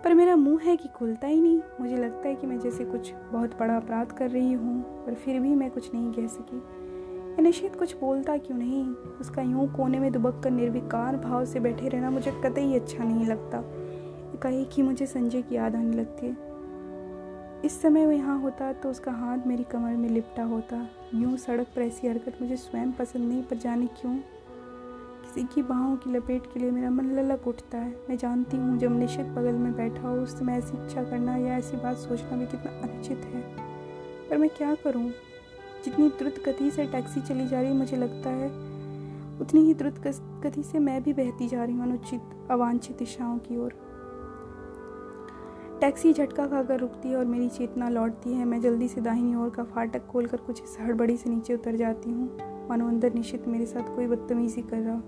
[0.04, 3.12] पर मेरा मुँह है कि खुलता ही नहीं। मुझे लगता है कि मैं जैसे कुछ
[3.32, 6.62] बहुत बड़ा अपराध कर रही हूँ, पर फिर भी मैं कुछ नहीं कह सकी।
[7.42, 8.86] निश्चित कुछ बोलता क्यों नहीं?
[9.20, 13.26] उसका यूँ कोने में दुबक कर निर्विकार भाव से बैठे रहना मुझे कतई अच्छा नहीं
[13.26, 13.58] लगता।
[14.34, 16.36] एकाएक ही मुझे संजय की याद आने लगती है।
[17.64, 21.66] इस समय वो यहाँ होता तो उसका हाथ मेरी कमर में लिपटा होता। यूँ सड़क
[21.76, 24.14] पर ऐसी हरकत मुझे स्वयं पसंद नहीं, पर जाने क्यों?
[25.24, 28.78] किसी की बाहों की लपेट के लिए मेरा मन ललक उठता है। मैं जानती हूँ
[28.78, 32.36] जब निश्चित बगल में बैठा हो उस समय ऐसी इच्छा करना या ऐसी बात सोचना
[32.36, 33.42] भी कितना अनुचित है।
[34.30, 35.10] पर मैं क्या करूँ?
[35.84, 38.48] जितनी द्रुत गति से टैक्सी चली जा रही मुझे लगता है
[39.40, 39.98] उतनी ही द्रुत
[40.42, 42.20] गति से मैं भी बहती जा रही हूँ अनुचित,
[42.50, 43.74] अवांछित दिशाओं की ओर।
[45.80, 49.50] टैक्सी झटका खाकर रुकती है और मेरी चेतना लौटती है। मैं जल्दी से दाहिनी ओर
[49.50, 53.66] का फाटक खोलकर कुछ इस हड़बड़ी से नीचे उतर जाती हूँ। मानो अंदर निश्चित मेरे
[53.66, 55.02] साथ कोई बदतमीजी कर रहा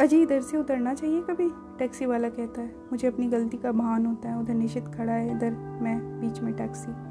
[0.00, 1.50] अजय, इधर से उतरना चाहिए कभी?
[1.78, 5.36] टैक्सी वाला कहता है। मुझे अपनी गलती का भान होता है। उधर निश्चित खड़ा है,
[5.36, 5.50] इधर
[5.82, 7.07] मैं, बीच में टैक्सी।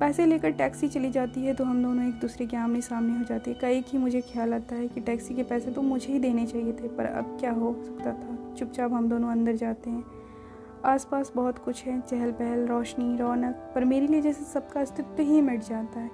[0.00, 3.24] पैसे लेकर टैक्सी चली जाती है तो हम दोनों एक दूसरे के आमने सामने हो
[3.24, 6.18] जाते हैं। कई ही मुझे ख्याल आता है कि टैक्सी के पैसे तो मुझे ही
[6.18, 8.54] देने चाहिए थे, पर अब क्या हो सकता था?
[8.54, 10.04] चुपचाप हम दोनों अंदर जाते हैं।
[10.84, 15.40] आसपास बहुत कुछ है चहल पहल रोशनी, रौनक, पर मेरे लिए जैसे सबका अस्तित्व ही
[15.40, 16.10] मिट जाता है।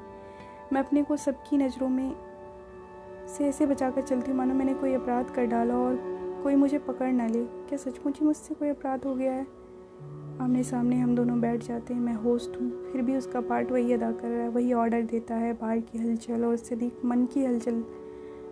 [0.72, 2.14] मैं अपने को सबकी नज़रों में
[3.29, 6.01] से ऐसे बचा कर चलती हूँ, मानो मैंने कोई अपराध कर डाला और
[6.42, 9.46] कोई मुझे पकड़ ना ले। क्या सचमुच ही मुझसे कोई अपराध हो गया है?
[10.40, 13.92] आमने सामने हम दोनों बैठ जाते हैं, मैं होस्ट हूँ। फिर भी उसका पार्ट वही
[13.92, 17.27] अदा कर रहा है, वही ऑर्डर देता है, बाहर की हलचल और उससे अधिक मन
[17.27, 17.75] की हलचल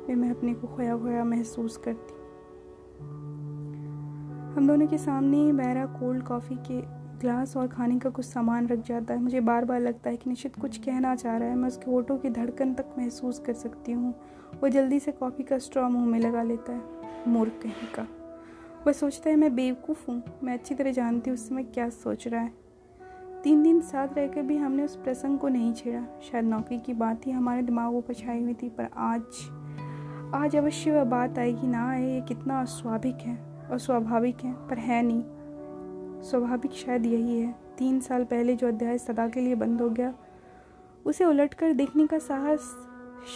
[0.08, 2.14] में मैं अपने को खोया खोया महसूस करती
[4.56, 6.80] हम दोनों के सामने बहरा कोल्ड कॉफ़ी के
[7.18, 10.30] ग्लास और खाने का कुछ सामान रख जाता है। मुझे बार बार लगता है कि
[10.30, 13.92] निश्चित कुछ कहना चाह रहा है। मैं उसके होठों की धड़कन तक महसूस कर सकती
[13.92, 14.14] हूँ।
[14.62, 16.82] वो जल्दी से कॉफ़ी का स्ट्रॉ मुँह में लगा लेता है।
[17.28, 18.06] मूर्ख कहीं का।
[18.86, 22.28] वह सोचता है मैं बेवकूफ़ हूँ। मैं अच्छी तरह जानती हूँ उस समय क्या सोच
[22.28, 22.52] रहा है।
[23.42, 27.26] तीन दिन साथ रहकर भी हमने उस प्रसंग को नहीं छेड़ा। शायद नौकरी की बात
[27.26, 29.22] ही हमारे दिमागों पर छाई हुई थी, पर आज
[30.34, 33.38] आज अवश्य वह बात आएगी ना आए, ये कितना अस्वाभाविक है
[33.70, 35.22] और स्वाभाविक है, पर है नहीं।
[36.22, 40.14] स्वाभाविक शायद यही है। तीन साल पहले जो अध्याय सदा के लिए बंद हो गया,
[41.06, 42.88] उसे उलट कर देखने का साहस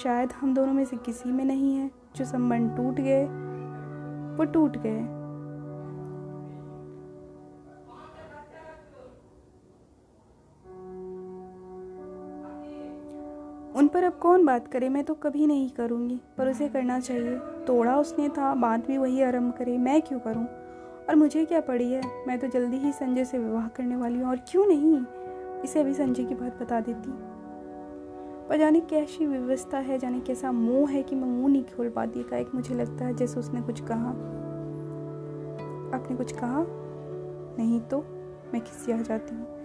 [0.02, 3.24] शायद हम दोनों में से किसी में नहीं है। जो संबंध टूट गए,
[4.36, 5.17] वो टूट गए।
[13.88, 14.88] उन पर अब कौन बात करे?
[14.88, 19.22] मैं तो कभी नहीं करूँगी, पर उसे करना चाहिए। तोड़ा उसने था, बात भी वही
[19.22, 20.44] आरंभ करे। मैं क्यों करूँ?
[21.08, 22.02] और मुझे क्या पड़ी है?
[22.28, 25.04] मैं तो जल्दी ही संजय से विवाह करने वाली हूँ, और क्यों नहीं?
[25.64, 27.10] इसे अभी संजय की बात बता देती।
[28.48, 32.22] पर जाने कैसी व्यवस्था है, जाने कैसा मोह है कि मैं मुँह नहीं खोल पाती।
[32.22, 34.10] का एक मुझे लगता है जैसे उसने कुछ कहा।
[35.96, 36.64] आपने कुछ कहा?
[37.58, 37.98] नहीं तो
[38.54, 38.60] मैं
[38.92, 39.57] आ जाती हूँ।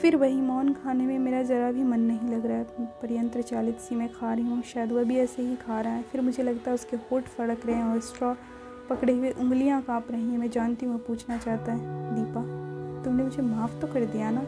[0.00, 2.64] फिर वही मौन खाने में मेरा ज़रा भी मन नहीं लग रहा है।
[3.02, 5.92] पर यंत्र चालित सी मैं खा रही हूँ, शायद वह भी ऐसे ही खा रहा
[5.92, 8.34] है। फिर मुझे लगता है उसके होठ फड़क रहे हैं और स्ट्रॉ
[8.90, 12.42] पकड़े हुए उंगलियाँ काँप रही हैं। मैं जानती हूँ वो पूछना चाहता है, दीपा,
[13.04, 14.42] तुमने मुझे माफ़ तो कर दिया ना?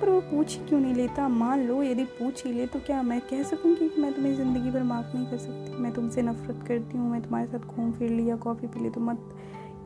[0.00, 1.28] पर वो पूछ क्यों नहीं लेता?
[1.28, 4.70] मान लो, यदि पूछ ही ले तो क्या मैं कह सकूँगी कि मैं तुम्हें ज़िंदगी
[4.70, 5.82] भर माफ़ नहीं कर सकती?
[5.82, 9.00] मैं तुमसे नफरत करती हूँ, मैं तुम्हारे साथ घूम फिर लिया, कॉफ़ी पी ली तो
[9.00, 9.34] मत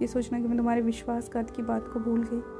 [0.02, 2.57] ये सोचना कि मैं तुम्हारे विश्वासघात की बात को भूल गई।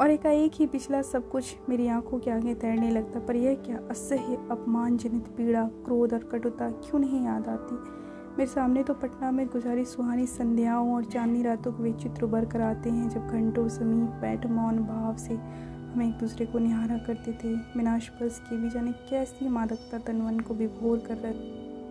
[0.00, 3.78] और एकाएक ही पिछला सब कुछ मेरी आँखों के आगे तैरने लगता, पर यह क्या
[3.90, 7.74] असह्य, अपमानजनित पीड़ा, क्रोध और कटुता क्यों नहीं याद आती?
[8.38, 12.44] मेरे सामने तो पटना में गुजारी सुहानी संध्याओं और चांदनी रातों के वे चित्र उभर
[12.44, 16.96] कर आते हैं, जब घंटों समीप बैठ मौन भाव से हम एक दूसरे को निहारा
[16.96, 21.34] करते थे। विनाशपस की भी जाने कैसी मादकता तनवन को विभोर कर रख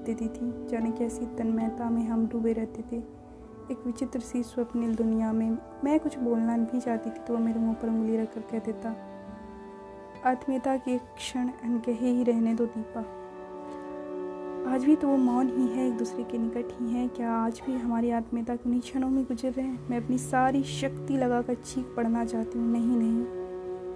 [0.06, 3.21] देती थी, जाने कैसी तन्मयता में हम डूबे रहते थे।
[3.72, 7.60] एक विचित्र सी स्वप्निल दुनिया में मैं कुछ बोलना भी चाहती थी तो वह मेरे
[7.60, 8.90] मुँह पर उंगली रखकर कह देता,
[10.26, 13.00] आत्मीयता के क्षण अनकहे ही रहने दो दीपा।
[14.66, 17.62] आज भी तो वो मौन ही है, एक दूसरे के निकट ही है। क्या आज
[17.66, 19.90] भी हमारी आत्मीयता उन्हीं क्षणों में गुजर रहे हैं?
[19.90, 23.24] मैं अपनी सारी शक्ति लगाकर चीख पड़ना चाहती हूँ। नहीं नहीं।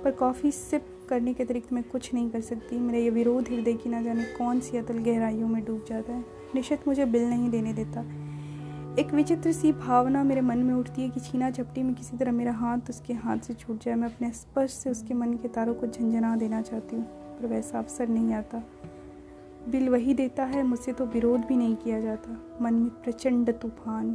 [0.03, 3.73] पर कॉफ़ी सिप करने के अतिरिक्त मैं कुछ नहीं कर सकती। मेरा ये विरोध हृदय
[3.73, 6.25] की ना जाने कौन सी अतल गहराइयों में डूब जाता है।
[6.55, 8.03] निश्चित मुझे बिल नहीं देने देता।
[8.99, 12.31] एक विचित्र सी भावना मेरे मन में उठती है कि छीना झपटी में किसी तरह
[12.31, 15.73] मेरा हाथ उसके हाथ से छूट जाए। मैं अपने स्पर्श से उसके मन के तारों
[15.73, 18.63] को झंझना देना चाहती हूँ, पर वैसा अवसर नहीं आता।
[19.69, 24.13] बिल वही देता है, मुझसे तो विरोध भी नहीं किया जाता। मन में प्रचंड तूफ़ान।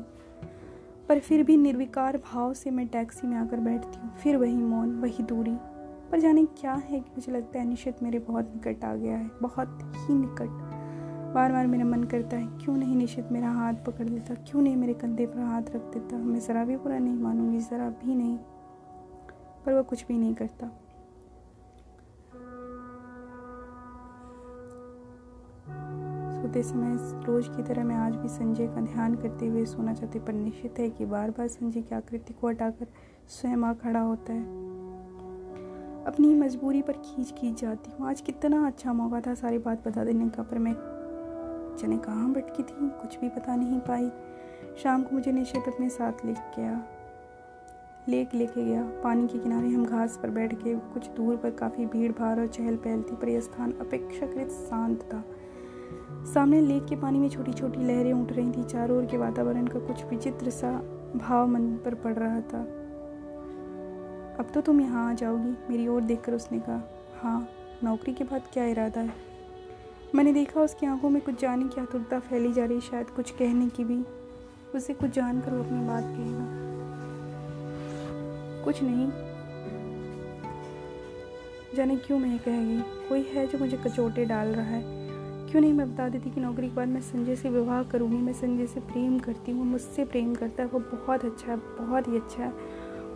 [1.08, 5.00] पर फिर भी निर्विकार भाव से मैं टैक्सी में आकर बैठती हूँ। फिर वही मौन,
[5.00, 5.56] वही दूरी।
[6.10, 9.30] पर जाने क्या है कि मुझे लगता है निश्चित मेरे बहुत निकट आ गया है,
[9.42, 10.79] बहुत ही निकट।
[11.34, 14.34] बार बार मेरा मन करता है, क्यों नहीं निश्चित मेरा हाथ पकड़ लेता?
[14.34, 16.16] क्यों नहीं मेरे कंधे पर हाथ रख देता?
[16.16, 18.38] मैं ज़रा भी बुरा नहीं मानूँगी ज़रा भी नहीं।
[19.66, 20.66] पर वह कुछ भी नहीं करता।
[26.42, 30.18] सोते समय रोज की तरह मैं आज भी संजय का ध्यान करते हुए सोना चाहती
[30.18, 32.86] पर निश्चित है कि बार बार संजय की आकृति को हटाकर
[33.28, 34.44] स्वयं आ खड़ा होता है।
[36.04, 40.04] अपनी मजबूरी पर खींच खींच जाती हूँ। आज कितना अच्छा मौका था, सारी बात बता
[40.04, 40.99] देने का, पर मैं
[41.80, 42.74] जाने कहाँ भटकी थी?
[42.80, 44.10] कुछ भी पता नहीं पाई।
[44.82, 46.82] शाम को मुझे निश्चित अपने साथ ले गया।
[48.08, 51.86] लेक लेके गया। पानी के किनारे हम घास पर बैठ के कुछ दूर पर काफ़ी
[51.86, 55.24] भीड़ भाड़ और चहल पहल थी, पर यह स्थान अपेक्षाकृत शांत था।
[56.34, 59.66] सामने लेक के पानी में छोटी छोटी लहरें उठ रही थी। चारों ओर के वातावरण
[59.66, 60.72] का कुछ विचित्र सा
[61.16, 62.60] भाव मन पर पड़ रहा था।
[64.40, 66.82] अब तो तुम यहाँ आ जाओगी, मेरी ओर देखकर उसने कहा।
[67.22, 67.48] हाँ
[67.84, 69.29] नौकरी के बाद क्या इरादा है?
[70.14, 73.68] मैंने देखा उसकी आँखों में कुछ जाने की आतुरता फैली जा रही शायद कुछ कहने
[73.68, 73.98] की भी।
[74.74, 76.46] उसे कुछ जानकर वो अपनी बात कहेगा
[78.64, 79.06] कुछ नहीं।
[81.76, 84.82] जाने क्यों मैं कह गई कोई है जो मुझे कचोटे डाल रहा है?
[85.50, 88.16] क्यों नहीं मैं बता देती कि नौकरी के बाद मैं संजय से विवाह करूँगी?
[88.16, 92.08] मैं संजय से प्रेम करती हूँ, मुझसे प्रेम करता है। वो बहुत अच्छा है, बहुत
[92.08, 92.52] ही अच्छा है।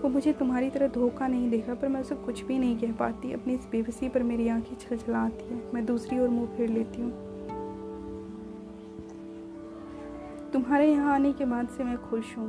[0.04, 3.32] वो मुझे तुम्हारी तरह धोखा नहीं देगा, पर मैं उसे कुछ भी नहीं कह पाती।
[3.32, 7.02] अपनी इस बेबसी पर मेरी आँखें छल छलाती हैं। मैं दूसरी ओर मुँह फेर लेती
[7.02, 7.10] हूँ।
[10.52, 12.46] तुम्हारे यहाँ आने के बाद से मैं खुश हूँ।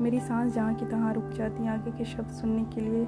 [0.00, 3.06] मेरी सांस जहाँ की तहाँ रुक जाती है, आगे के शब्द सुनने के लिए,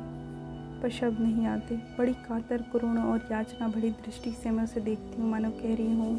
[0.83, 5.23] पर शब्द नहीं आते। बड़ी कातर करुण और याचना भरी दृष्टि से मैं उसे देखती
[5.23, 6.16] हूँ, मानो कह रही हूँ,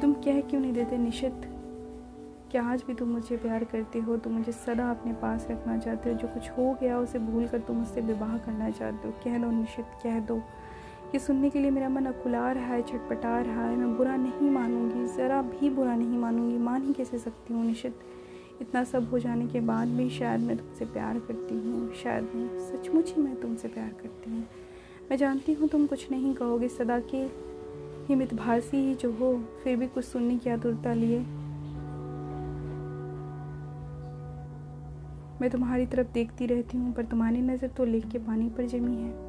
[0.00, 1.49] तुम कह क्यों नहीं देते, निश्चित
[2.50, 6.10] क्या आज भी तुम मुझे प्यार करते हो, तुम मुझे सदा अपने पास रखना चाहते
[6.10, 9.38] हो। जो कुछ हो गया उसे भूल कर तुम मुझसे विवाह करना चाहते हो। कह
[9.38, 10.36] दो, निश्चित कह दो
[11.14, 14.50] ये सुनने के लिए मेरा मन अकुला रहा है छटपटा रहा है। मैं बुरा नहीं
[14.50, 18.00] मानूँगी, ज़रा भी बुरा नहीं मानूँगी। मान ही कैसे सकती हूँ, निश्चित?
[18.60, 22.58] इतना सब हो जाने के बाद भी शायद मैं तुमसे प्यार करती हूँ, शायद मैं
[22.60, 24.44] सचमुच ही मैं तुमसे प्यार करती हूँ।
[25.10, 27.26] मैं जानती हूँ तुम कुछ नहीं कहोगे, सदा के
[28.08, 31.24] ही मितभासी ही जो हो, फिर भी कुछ सुनने की आतुरता लिए।
[35.40, 38.96] मैं तुम्हारी तरफ़ देखती रहती हूँ, पर तुम्हारी नज़र तो लेख के पानी पर जमी
[38.96, 39.28] है।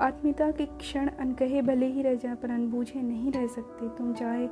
[0.00, 4.48] आत्मीयता के क्षण अनकहे भले ही रह जाए, पर अनबूझे नहीं रह सकते। तुम चाहे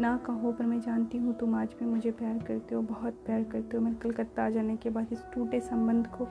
[0.00, 3.42] ना कहो, पर मैं जानती हूँ तुम आज भी मुझे प्यार करते हो, बहुत प्यार
[3.42, 6.28] करते हो। मैं कलकत्ता आ जाने के बाद इस टूटे संबंध को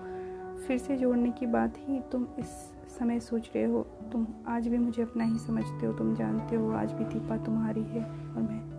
[0.68, 2.48] फिर से जोड़ने की बात ही तुम इस
[3.00, 6.72] समय सोच रहे हो। तुम आज भी मुझे अपना ही समझते हो, तुम जानते हो
[6.74, 8.77] आज भी दीपा तुम्हारी है और मैं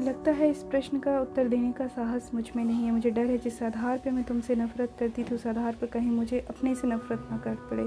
[0.00, 3.38] लगता है इस प्रश्न का उत्तर देने का साहस मुझमें नहीं है। मुझे डर है
[3.38, 6.88] जिस आधार पर मैं तुमसे नफरत करती थी, उस आधार पर कहीं मुझे अपने से
[6.88, 7.84] नफरत ना कर पड़े,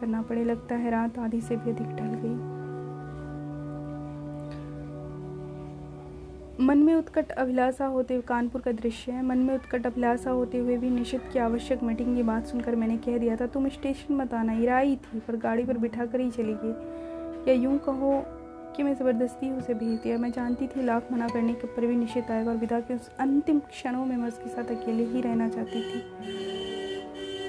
[0.00, 2.62] करना पड़े। लगता है रात आधी से भी अधिक ढल गई।
[6.60, 10.58] मन में उत्कट अभिलाषा होते हुए कानपुर का दृश्य है। मन में उत्कट अभिलाषा होते
[10.58, 14.14] हुए भी निश्चित की आवश्यक मीटिंग की बात सुनकर मैंने कह दिया था, तुम स्टेशन
[14.14, 18.12] मत आना इराई थी, पर गाड़ी पर बिठा कर ही चली गई। या यूँ कहो
[18.76, 21.96] कि मैं ज़बरदस्ती उसे भेज दिया मैं जानती थी लाख मना करने के पर भी
[21.96, 25.48] निश्चित आएगा और विदा के उस अंतिम क्षणों में मैं उसके साथ अकेले ही रहना
[25.48, 26.02] चाहती थी।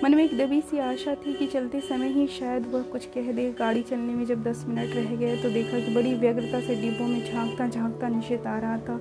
[0.04, 3.32] मन में एक दबी सी आशा थी कि चलते समय ही शायद वह कुछ कह
[3.32, 6.76] दे। गाड़ी चलने में जब दस मिनट रह गए तो देखा कि बड़ी व्यग्रता से
[6.76, 8.98] डिब्बों में झांकता झांकता निश्चित आ रहा था।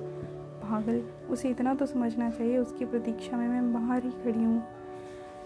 [0.61, 4.63] पागल, उसे इतना तो समझना चाहिए, उसकी प्रतीक्षा में मैं बाहर ही खड़ी हूँ।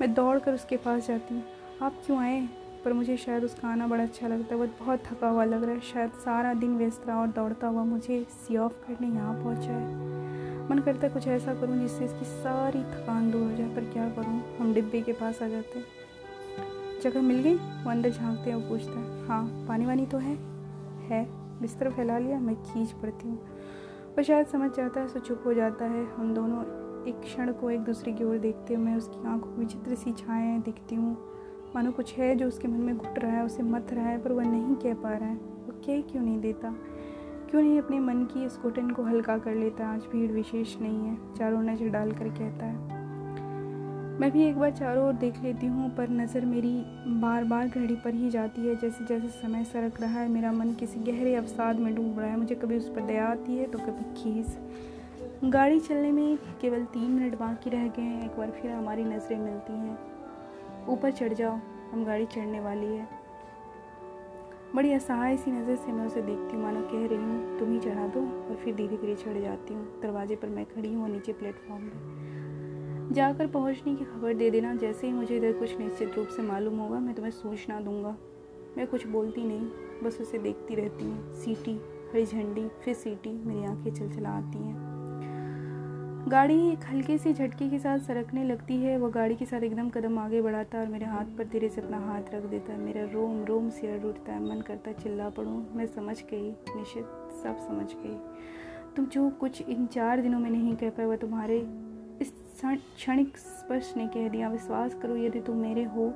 [0.01, 1.43] मैं दौड़ कर उसके पास जाती।
[1.81, 2.39] आप क्यों आए?
[2.85, 5.73] पर मुझे शायद उसका आना बड़ा अच्छा लगता है। वो बहुत थका हुआ लग रहा
[5.73, 9.71] है। शायद सारा दिन व्यस्त रहा और दौड़ता हुआ मुझे सी ऑफ़ करने यहाँ पहुँचा
[9.71, 10.09] है।
[10.69, 14.09] मन करता है कुछ ऐसा करूँ जिससे इसकी सारी थकान दूर हो जाए, पर क्या
[14.09, 14.57] करूँ?
[14.57, 15.85] हम डिब्बे के पास आ जाते हैं।
[17.01, 17.55] जगह मिल गई?
[17.55, 20.35] वो अंदर झांकते हैं वो पूछता है हाँ पानी वानी तो है?
[21.07, 21.27] है।
[21.61, 23.37] बिस्तर फैला लिया, मैं खींच पड़ती हूँ।
[24.17, 26.61] वो शायद समझ जाता है, सो चुप हो जाता है। हम दोनों
[27.07, 30.11] एक क्षण को एक दूसरे की ओर देखते हैं। मैं उसकी आँखों में चित्र सी
[30.11, 31.17] छाएँ दिखती हूँ।
[31.75, 34.31] मानो कुछ है जो उसके मन में घुट रहा है, उसे मत रहा है, पर
[34.31, 36.73] वह नहीं कह पा रहा है। वो कह क्यों नहीं देता?
[37.49, 39.87] क्यों नहीं अपने मन की इस घुटन को हल्का कर लेता?
[39.87, 42.97] आज भीड़ विशेष नहीं है, चारों नज़र डाल कर कहता है।
[44.19, 46.75] मैं भी एक बार चारों ओर देख लेती हूँ, पर नज़र मेरी
[47.07, 50.73] बार बार घड़ी पर ही जाती है। जैसे जैसे समय सरक रहा है, मेरा मन
[50.73, 53.79] किसी गहरे अवसाद में डूब रहा है। मुझे कभी उस पर दया आती है तो
[53.79, 54.57] कभी खीस।
[55.45, 59.37] गाड़ी चलने में केवल तीन मिनट बाकी रह गए हैं। एक बार फिर हमारी नज़रें
[59.37, 60.08] मिलती हैं।
[60.89, 61.59] ऊपर चढ़ जाओ,
[61.91, 63.07] हम गाड़ी चढ़ने वाली है।
[64.75, 67.79] बड़ी असहाय सी नज़र से मैं उसे देखती हूँ। मानो कह रही हूँ, तुम ही
[67.79, 71.33] चढ़ा दो और फिर धीरे धीरे चढ़ जाती हूँ। दरवाजे पर मैं खड़ी हूँ नीचे
[71.33, 76.27] प्लेटफॉर्म पर जाकर पहुँचने की खबर दे देना, जैसे ही मुझे इधर कुछ निश्चित रूप
[76.27, 78.17] से मालूम होगा, मैं तुम्हें सूचना दूँगा।
[78.77, 79.69] मैं कुछ बोलती नहीं,
[80.03, 81.73] बस उसे देखती रहती हूँ। सीटी,
[82.11, 84.88] हरी झंडी, फिर सीटी मेरी आँखें चल चला आती हैं।
[86.27, 89.89] गाड़ी एक हल्के से झटके के साथ सरकने लगती है। वो गाड़ी के साथ एकदम
[89.89, 92.79] कदम आगे बढ़ाता है और मेरे हाथ पर धीरे से अपना हाथ रख देता है।
[92.79, 97.03] मेरा रोम रोम सिर उठता है। मन करता चिल्ला पड़ूँ। मैं समझ गई, निश्चित
[97.43, 98.17] सब समझ गई।
[98.95, 101.57] तुम जो कुछ इन चार दिनों में नहीं कह पाए, वह तुम्हारे
[102.21, 106.13] इस क्षणिक स्पर्श ने कह दिया। विश्वास करो, यदि तुम मेरे हो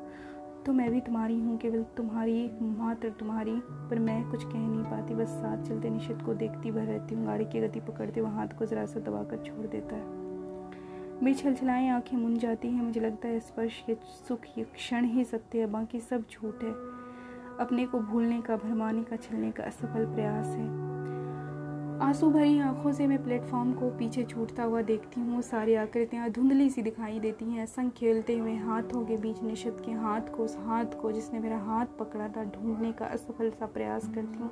[0.65, 3.55] तो मैं भी तुम्हारी हूँ, केवल तुम्हारी मात्र तुम्हारी,
[3.89, 7.25] पर मैं कुछ कह नहीं पाती। बस साथ चलते निश्चित को देखती भर रहती हूँ।
[7.25, 10.03] गाड़ी की गति पकड़ते हुए हाथ को ज़रा सा दबाकर छोड़ देता है।
[11.23, 13.97] मेरी छलछलाएँ आँखें मुन जाती हैं। मुझे लगता है स्पर्श ये
[14.27, 16.71] सुख ये क्षण ही सत्य है। बाकी सब झूठ है।
[17.59, 20.93] अपने को भूलने का, भरमाने का, छलने का असफल प्रयास है।
[22.03, 26.69] आँसू भरी आँखों से मैं प्लेटफॉर्म को पीछे छूटता हुआ देखती हूँ। सारी आकृतियाँ धुंधली
[26.69, 30.57] सी दिखाई देती हैं। संग खेलते हुए हाथों के बीच निशद के हाथ को, उस
[30.59, 34.51] हाथ को जिसने मेरा हाथ पकड़ा था, ढूँढने का असफल सा प्रयास करती हूँ।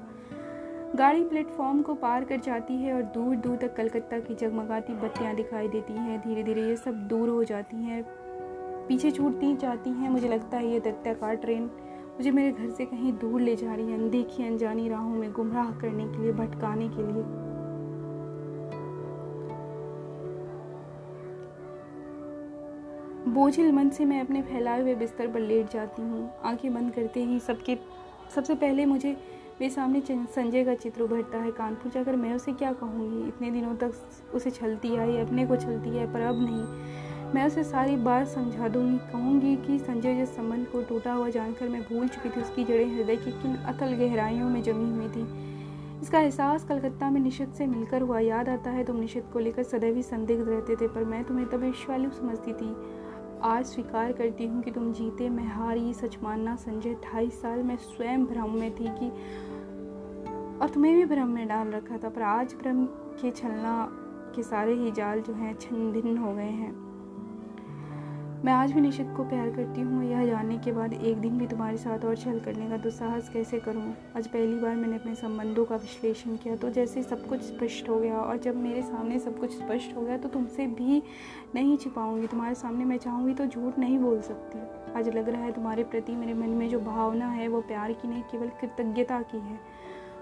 [0.96, 5.36] गाड़ी प्लेटफॉर्म को पार कर जाती है और दूर दूर तक कलकत्ता की जगमगाती बत्तियाँ
[5.36, 8.04] दिखाई देती हैं। धीरे धीरे ये सब दूर हो जाती हैं,
[8.88, 11.70] पीछे छूटती जाती हैं। मुझे लगता है ये दत्ताकार ट्रेन
[12.22, 15.72] मुझे मेरे घर से कहीं दूर ले जा रही है, अनदेखी, अनजानी राहों में गुमराह
[15.72, 17.24] करने के लिए, भटकाने के लिए।
[23.34, 27.24] बोझिल मन से मैं अपने फैलाए हुए बिस्तर पर लेट जाती हूँ। आँखें बंद करते
[27.24, 27.78] ही सबके,
[28.36, 29.12] सबसे पहले मुझे
[29.62, 33.28] मेरे सामने संजय का चित्र उभरता है कानपुर जाकर। मैं उसे क्या कहूँगी?
[33.28, 33.94] इतने दिनों तक
[34.34, 38.68] उसे छलती आई, अपने को छलती है पर अब नहीं। मैं उसे सारी बात समझा
[38.68, 42.64] दूँगी। कहूँगी कि संजय जिस संबंध को टूटा हुआ जानकर मैं भूल चुकी थी, उसकी
[42.64, 47.54] जड़ें हृदय की किन अतल गहराइयों में जमी हुई थी। इसका एहसास कलकत्ता में निशित
[47.54, 50.88] से मिलकर हुआ। याद आता है तुम निशित को लेकर सदैव ही संदिग्ध रहते थे,
[50.88, 52.76] पर मैं तुम्हें तब ईश्वालु समझती थी।
[53.44, 57.78] आज स्वीकार करती हूँ कि तुम जीते। मैं हारी सच मानना संजय ढाई साल मैं
[57.78, 59.10] स्वयं भ्रम में थी कि
[60.62, 62.86] और तुम्हें भी भ्रम में डाल रखा था, पर आज भ्रम
[63.22, 63.88] के छलना
[64.36, 66.91] के सारे ही जाल जो हैं छिन्न हो गए हैं।
[68.46, 71.48] मैं आज भी निशित को प्यार करती हूँ। यह जानने के बाद एक दिन भी
[71.48, 73.84] तुम्हारे साथ और छल करने का दुस्साहस कैसे करूँ?
[74.18, 78.00] आज पहली बार मैंने अपने संबंधों का विश्लेषण किया तो जैसे सब कुछ स्पष्ट हो
[78.00, 81.02] गया और जब मेरे सामने सब कुछ स्पष्ट हो गया तो तुमसे भी
[81.56, 84.60] नहीं छिपाऊँगी। तुम्हारे सामने मैं चाहूँगी तो झूठ नहीं बोल सकती।
[85.00, 88.08] आज लग रहा है तुम्हारे प्रति मेरे मन में जो भावना है, वो प्यार की
[88.08, 89.60] नहीं, केवल कृतज्ञता की है।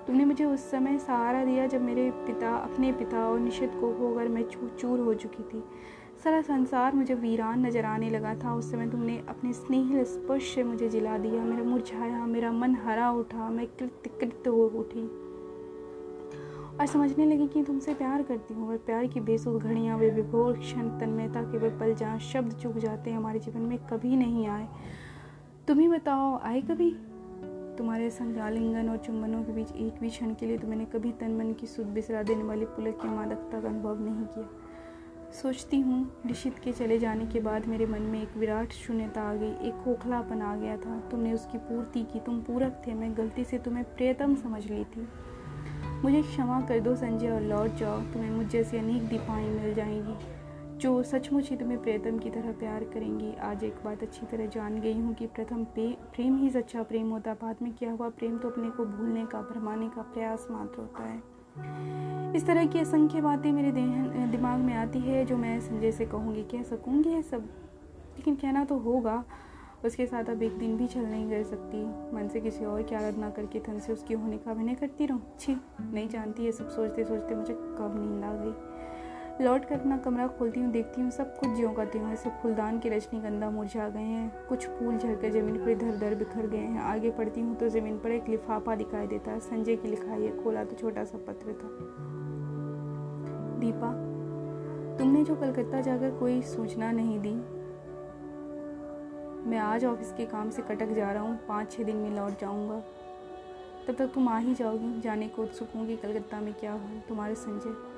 [0.08, 4.28] तुमने मुझे उस समय सहारा दिया जब मेरे पिता, अपने पिता और निशित को होकर
[4.28, 5.64] मैं चूर चूर हो चुकी थी।
[6.20, 10.64] सारा संसार मुझे वीरान नज़र आने लगा था। उस समय तुमने अपने स्नेहिल स्पर्श से
[10.64, 15.04] मुझे जिला दिया। मेरा मुरझाया, मेरा मन हरा उठा। मैं कृत कृत हो उठी
[16.80, 20.58] और समझने लगी कि तुमसे प्यार करती हूँ। और प्यार की बेसुध घड़ियाँ, वे विभोर
[20.60, 24.48] क्षण तन्मयता के वे पल जहाँ शब्द चुक जाते हैं हमारे जीवन में कभी नहीं
[24.48, 24.68] आए।
[25.68, 26.92] तुम ही बताओ, आए कभी?
[27.78, 31.12] तुम्हारे संग आलिंगन और चुम्बनों के बीच एक भी क्षण के लिए तो मैंने कभी
[31.12, 34.59] तन मन की सुध बिसरा देने वाली पुलक की मादकता का अनुभव नहीं किया।
[35.34, 39.34] सोचती हूँ ऋषित के चले जाने के बाद मेरे मन में एक विराट शून्यता आ
[39.34, 43.44] गई, एक खोखलापन आ गया था। तुमने उसकी पूर्ति की, तुम पूरक थे, मैं गलती
[43.44, 45.08] से तुम्हें प्रियतम समझ ली थी
[46.04, 50.16] मुझे क्षमा कर दो, संजय और लौट जाओ, तुम्हें मुझ जैसी अनेक दीपाएँ मिल जाएँगी,
[50.78, 54.80] जो सचमुच ही तुम्हें प्रियतम की तरह प्यार करेंगी। आज एक बात अच्छी तरह जान
[54.82, 58.50] गई हूँ कि प्रथम प्रेम ही सच्चा प्रेम होता, बाद में क्या हुआ, प्रेम तो
[58.50, 61.39] अपने को भूलने का, भरमाने का प्रयास मात्र होता है।
[62.36, 63.72] इस तरह की असंख्य बातें मेरे
[64.32, 67.50] दिमाग में आती है जो मैं संजय से कहूँगी, कह सकूँगी ये सब।
[68.18, 69.24] लेकिन कहना तो होगा,
[69.86, 71.84] उसके साथ अब एक दिन भी छल नहीं कर सकती।
[72.16, 75.22] मन से किसी और की आराधना करके थन से उसकी होने का अभिनय करती रहूँ।
[75.40, 78.69] छी, नहीं जानती ये सब सोचते सोचते मुझे कब नींद आ गई।
[79.42, 82.80] लौट कर अपना कमरा खोलती हूँ, देखती हूँ, सब कुछ ज्यों का त्यों ऐसे फूलदान
[82.80, 86.82] के रजनीगंधा मुरझा गए हैं। कुछ फूल झड़कर ज़मीन पर इधर उधर बिखर गए हैं।
[86.84, 90.44] आगे पढ़ती हूँ तो ज़मीन पर एक लिफाफा दिखाई देता है। संजय की लिखाई है
[90.44, 91.70] खोला तो छोटा सा पत्र था।
[93.60, 93.92] दीपा,
[94.98, 97.34] तुमने जो कलकत्ता जाकर कोई सूचना नहीं दी।
[99.50, 102.40] मैं आज ऑफ़िस के काम से कटक जा रहा हूँ। पाँच छः दिन में लौट
[102.42, 102.82] जाऊँगा।
[103.88, 107.36] तब तक तुम आ ही जाओगी। जाने को उत्सुक होंगी कलकत्ता में क्या हो तुम्हारे
[107.36, 107.89] संजय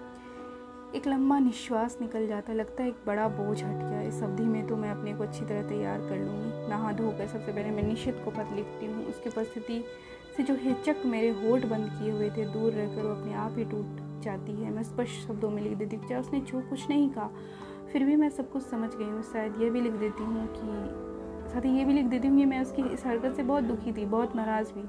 [0.95, 4.67] एक लंबा निश्वास निकल जाता लगता है एक बड़ा बोझ हट गया इस अवधि में
[4.67, 8.21] तो मैं अपने को अच्छी तरह तैयार कर लूँगी। नहा धोकर सबसे पहले मैं निश्चित
[8.25, 9.83] को पत्र लिखती हूँ। उसकी उपस्थिति
[10.37, 13.65] से जो हिचक मेरे होठ बंद किए हुए थे, दूर रहकर वो अपने आप ही
[13.65, 17.09] टूट जाती है। मैं स्पष्ट शब्दों में लिख देती हूँ चाहे उसने जो कुछ नहीं
[17.09, 17.29] कहा,
[17.91, 21.51] फिर भी मैं सब कुछ समझ गई हूँ। शायद ये भी लिख देती हूँ कि,
[21.51, 23.93] साथ ही ये भी लिख देती हूँ कि मैं उसकी इस हरकत से बहुत दुखी
[23.93, 24.83] थी, बहुत नाराज़ भी।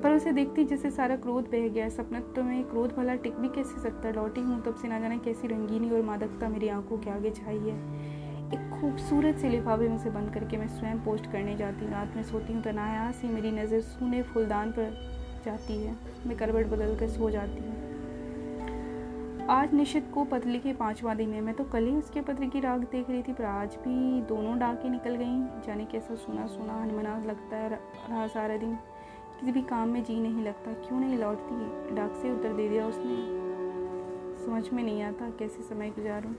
[0.00, 3.48] पर उसे देखती जैसे सारा क्रोध बह गया सपना तो मैं क्रोध भला टिक भी
[3.48, 4.10] कैसे सकता?
[4.10, 7.58] लौटी हूँ, तब से ना जाने कैसी रंगीनी और मादकता मेरी आँखों के आगे छाई
[7.58, 7.74] है।
[8.50, 12.16] एक खूबसूरत से लिफाफे में से बंद करके मैं स्वयं पोस्ट करने जाती हूँ। रात
[12.16, 14.96] में सोती हूँ तनायास ही मेरी नज़र सूने फूलदान पर
[15.44, 15.96] जाती है।
[16.26, 17.88] मैं करवट बदल कर सो जाती हूँ।
[19.50, 22.60] आज निशित को पत्र लिखे पाँचवा दिन है। मैं तो कल ही उसके पत्र की
[22.60, 26.82] राग देख रही थी, पर आज भी दोनों डाकें निकल गई। जाने कैसा सुना सुना
[26.82, 28.78] अनमना लगता है रहा सारा दिन।
[29.40, 31.94] किसी भी काम में जी नहीं लगता। क्यों नहीं लौटती?
[31.94, 33.14] डाक से उत्तर दे दिया उसने।
[34.44, 36.30] समझ में नहीं आता कैसे समय गुजारूं।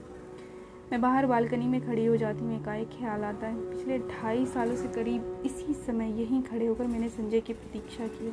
[0.92, 4.76] मैं बाहर बालकनी में खड़ी हो जाती हूँ। एकाएक ख्याल आता है। पिछले ढाई सालों
[4.76, 8.32] से करीब इसी समय यहीं खड़े होकर मैंने संजय की प्रतीक्षा की। है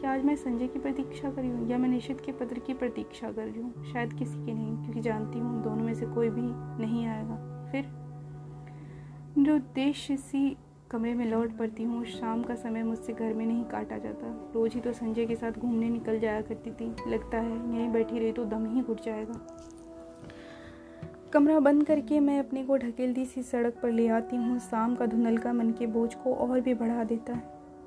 [0.00, 3.32] क्या आज मैं संजय की प्रतीक्षा करी हूँ या मैं निश्चित के पत्र की प्रतीक्षा
[3.32, 3.84] कर रही हूँ?
[3.92, 6.42] शायद किसी की नहीं, क्योंकि जानती हूँ दोनों में से कोई भी
[6.82, 7.84] नहीं आएगा। फिर?
[9.38, 10.56] जो उद्देश्य सी
[10.90, 14.74] कमरे में लौट पड़ती हूँ। शाम का समय मुझसे घर में नहीं काटा जाता। रोज
[14.74, 18.32] ही तो संजय के साथ घूमने निकल जाया करती थी। लगता है, यहीं बैठी रही
[18.32, 19.40] तो दम ही घुट जाएगा।
[21.32, 25.06] कमरा बंद करके मैं अपने को ढकेलती सी सड़क पर ले आती हूँ। शाम का
[25.06, 27.42] धुंधलका मन के बोझ को और भी बढ़ा देता है।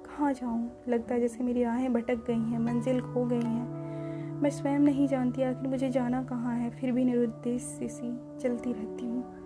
[0.06, 0.72] कहाँ जाऊँ?
[0.90, 5.08] लगता है जैसे मेरी राहें भटक गई हैं, मंजिल खो गई हैं। मैं स्वयं नहीं
[5.08, 9.43] जानती आखिर मुझे जाना कहाँ है। फिर भी निरुद्देश्य सी चलती रहती हूँ।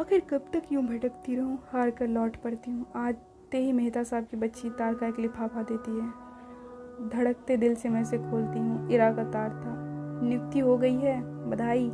[0.00, 1.58] आखिर कब तक यूँ भटकती रहूँ?
[1.72, 5.62] हार कर लौट पड़ती हूँ। आते ही मेहता साहब की बच्ची तार का एक लिफाफा
[5.62, 9.74] देती है। धड़कते दिल से मैं इसे खोलती हूँ। इरा का तार था।
[10.22, 11.20] नियुक्ति हो गई है।
[11.50, 11.86] बधाई।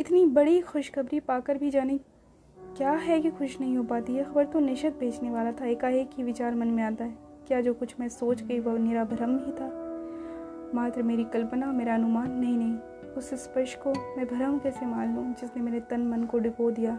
[0.00, 2.00] इतनी बड़ी खुशखबरी पाकर भी जाने
[2.76, 4.24] क्या है कि खुश नहीं हो पाती है?
[4.24, 7.74] खबर तो निशत भेजने वाला था। एकाएक ही विचार मन में आता है। क्या जो
[7.74, 9.70] कुछ मैं सोच गई वह निरा भ्रम ही था?
[10.74, 12.78] मात्र मेरी कल्पना, मेरा अनुमान। नहीं नहीं।
[13.16, 16.98] उस स्पर्श को मैं भरम कैसे मान लूँ, जिसने मेरे तन मन को डिपो दिया,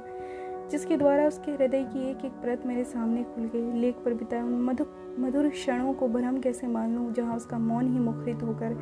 [0.72, 4.41] जिसके द्वारा उसके हृदय की एक एक परत मेरे सामने खुल गई, लेख पर बिताए
[4.41, 8.74] उन मधुर मधुर क्षणों को भरम कैसे मान लूँ, जहाँ उसका मौन ही मुखरित होकर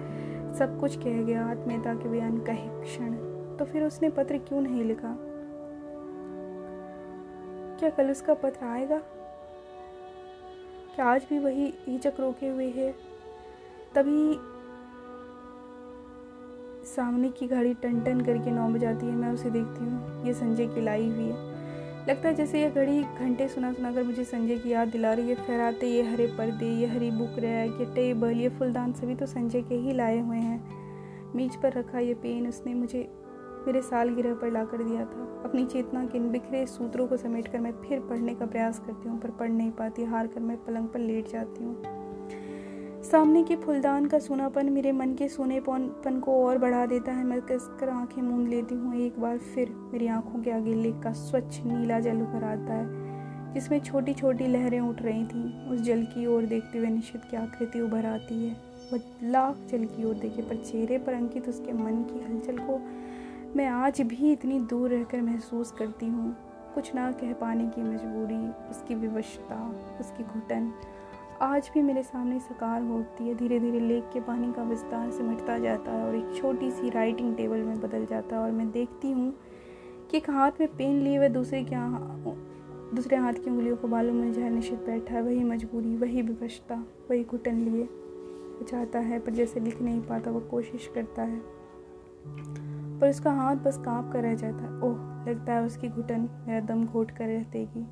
[0.60, 3.14] सब कुछ कह गया, आत्मीयता के बयान का ही क्षण।
[3.58, 5.16] तो फिर उसने पत्र क्यों नहीं लिखा?
[7.80, 9.02] क्या कल उसका पत्र आएगा?
[10.96, 12.96] क्या आज भी वही हिचक रोके हुए है?
[13.96, 14.49] तभी
[16.90, 20.68] सामने की घड़ी टन टन करके नौ बजाती है, मैं उसे देखती हूँ। ये संजय
[20.68, 21.48] की लाई हुई है।
[22.08, 25.30] लगता है जैसे ये घड़ी घंटे सुना सुना कर मुझे संजय की याद दिला रही
[25.30, 29.26] है। फहराते ये हरे पर्दे, ये हरी बुक रैक, ये टेबल, ये फुलदान, सभी तो
[29.26, 33.08] संजय के ही लाए हुए हैं। मीज पर रखा ये पेन उसने मुझे,
[33.68, 37.48] मेरे सालगिरह पर ला कर दिया था। अपनी चेतना के इन बिखरे सूत्रों को समेट
[37.48, 40.58] कर मैं फिर पढ़ने का प्रयास करती हूँ, पर पढ़ नहीं पाती। हार कर मैं
[40.58, 41.99] पलंग पर लेट जाती हूँ।
[43.12, 47.40] सामने के फुलदान का सोनापन मेरे मन के सोनेपन को और बढ़ा देता है। मैं
[47.42, 51.60] कसकर आँखें मूंद लेती हूँ। एक बार फिर मेरी आँखों के आगे लेक का स्वच्छ
[51.66, 56.26] नीला जल उभर आता है, जिसमें छोटी छोटी लहरें उठ रही थीं। उस जल की
[56.26, 58.56] ओर देखते हुए निश्चित की आकृति उभर आती है।
[58.94, 62.80] वह लाख जल की ओर देखे, पर चेहरे पर अंकित उसके मन की हलचल को
[63.56, 66.36] मैं आज भी इतनी दूर रहकर महसूस करती हूँ।
[66.76, 69.62] कुछ ना कह पाने की मजबूरी, उसकी विवशता,
[70.00, 70.72] उसकी घुटन
[71.42, 75.58] आज भी मेरे सामने सकार होती है। धीरे धीरे लेक के पानी का विस्तार सिमटता
[75.58, 79.12] जाता है और एक छोटी सी राइटिंग टेबल में बदल जाता है और मैं देखती
[79.12, 79.34] हूँ
[80.12, 81.76] कि एक हाथ में पेन लिए हुए दूसरे के
[82.96, 86.84] दूसरे हाथ की उंगलियों को बालों में जहर निश्चित बैठा है। वही मजबूरी, वही विवशता,
[87.10, 87.88] वही घुटन लिए
[88.66, 91.42] चाहता है, पर जैसे लिख नहीं पाता वो कोशिश करता है।
[93.00, 96.60] पर उसका हाथ बस काँप कर रह जाता है। ओह, लगता है उसकी घुटन मेरा
[96.60, 97.88] दम घोट कर रह देगी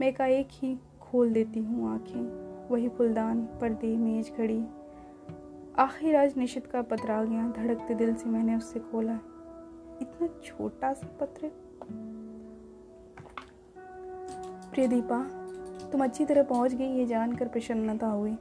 [0.00, 4.64] मैं एकाएक ही खोल देती हूँ आँखें। वही फुलदान, पर्दे, मेज, घड़ी।
[5.78, 9.14] आखिर आज निशित का पत्र आ गया, धड़कते दिल से मैंने उससे खोला।
[10.02, 11.50] इतना छोटा सा पत्र।
[14.72, 15.22] प्रिय दीपा,
[15.92, 18.34] तुम अच्छी तरह पहुँच गई, ये जानकर प्रसन्नता हुई।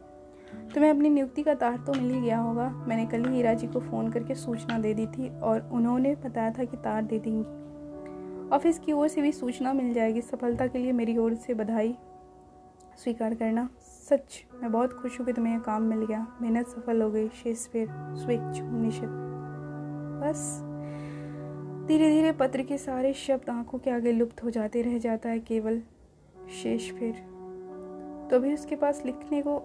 [0.73, 3.67] तुम्हें अपनी नियुक्ति का तार तो मिल ही गया होगा। मैंने कल ही हीरा जी
[3.67, 8.49] को फ़ोन करके सूचना दे दी थी और उन्होंने बताया था कि तार दे देंगी।
[8.49, 11.97] ऑफ़िस की ओर से भी सूचना मिल जाएगी। सफलता के लिए मेरी ओर से बधाई।
[12.97, 13.69] स्वीकार करना।
[14.09, 17.27] सच, मैं बहुत खुश हूँ कि तुम्हें यह काम मिल गया। मेहनत सफल हो गई
[17.29, 19.09] शेक्सपियर स्विच निश्चित।
[20.21, 20.59] बस
[21.87, 25.39] धीरे धीरे पत्र के सारे शब्द आँखों के आगे लुप्त हो जाते रह जाता है
[25.39, 25.81] केवल
[26.63, 27.11] शेष फिर
[28.29, 29.59] तो अभी उसके पास लिखने को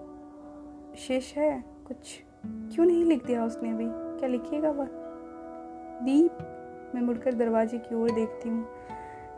[0.99, 1.65] शेष है?
[1.87, 3.87] कुछ क्यों नहीं लिख दिया उसने अभी?
[3.89, 4.89] क्या लिखिएगा वह?
[6.05, 6.39] दीप,
[6.95, 8.67] मैं मुड़कर दरवाजे की ओर देखती हूँ।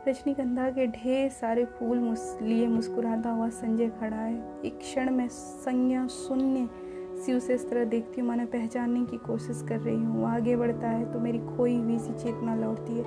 [0.08, 5.28] रजनीगंधा के ढेर सारे फूल मुस, लिए मुस्कुराता हुआ संजय खड़ा है। एक क्षण में
[5.28, 6.68] संज्ञा शून्य
[7.16, 10.88] सी उसे इस तरह देखती हूँ मैंने पहचानने की कोशिश कर रही हूँ। आगे बढ़ता
[10.88, 13.04] है तो मेरी खोई हुई सी चेतना लौटती है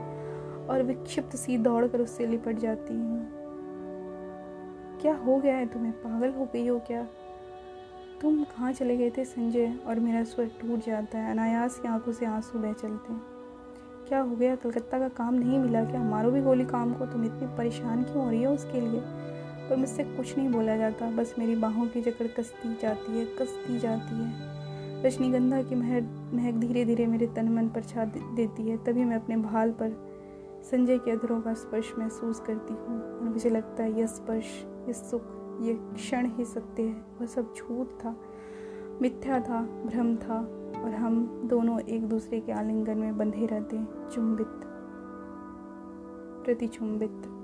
[0.67, 3.21] और विक्षिप्त सी दौड़ कर उससे लिपट जाती हूँ।
[5.01, 5.93] क्या हो गया है तुम्हें?
[5.93, 7.07] पागल हो गई हो क्या?
[8.21, 9.73] तुम कहाँ चले गए थे संजय?
[9.87, 13.28] और मेरा स्वर टूट जाता है। अनायास की आँखों से आँसू बह चलते हैं।
[14.09, 14.55] क्या हो गया?
[14.55, 16.03] कलकत्ता का काम नहीं मिला क्या?
[16.03, 19.01] मारो भी गोली काम को, तुम इतनी परेशान क्यों हो रही हो उसके लिए?
[19.69, 23.79] पर मुझसे कुछ नहीं बोला जाता। बस मेरी बाहों की जकड़ कसती जाती है, कसती
[23.79, 28.77] जाती है। रजनीगंधा की महक महक धीरे धीरे मेरे तन मन पर छा देती है।
[28.77, 29.91] तभी मैं अपने भाल पर
[30.71, 34.45] संजय के अधरों का स्पर्श महसूस करती हूँ और मुझे लगता है, यह स्पर्श,
[34.87, 35.21] यह सुख
[35.61, 38.15] ये क्षण ही सत्य है। वह सब झूठ था,
[39.01, 43.77] मिथ्या था, भ्रम था। और हम दोनों एक दूसरे के आलिंगन में बंधे रहते
[44.11, 44.61] चुंबित
[46.45, 47.38] प्रतिचुंबित।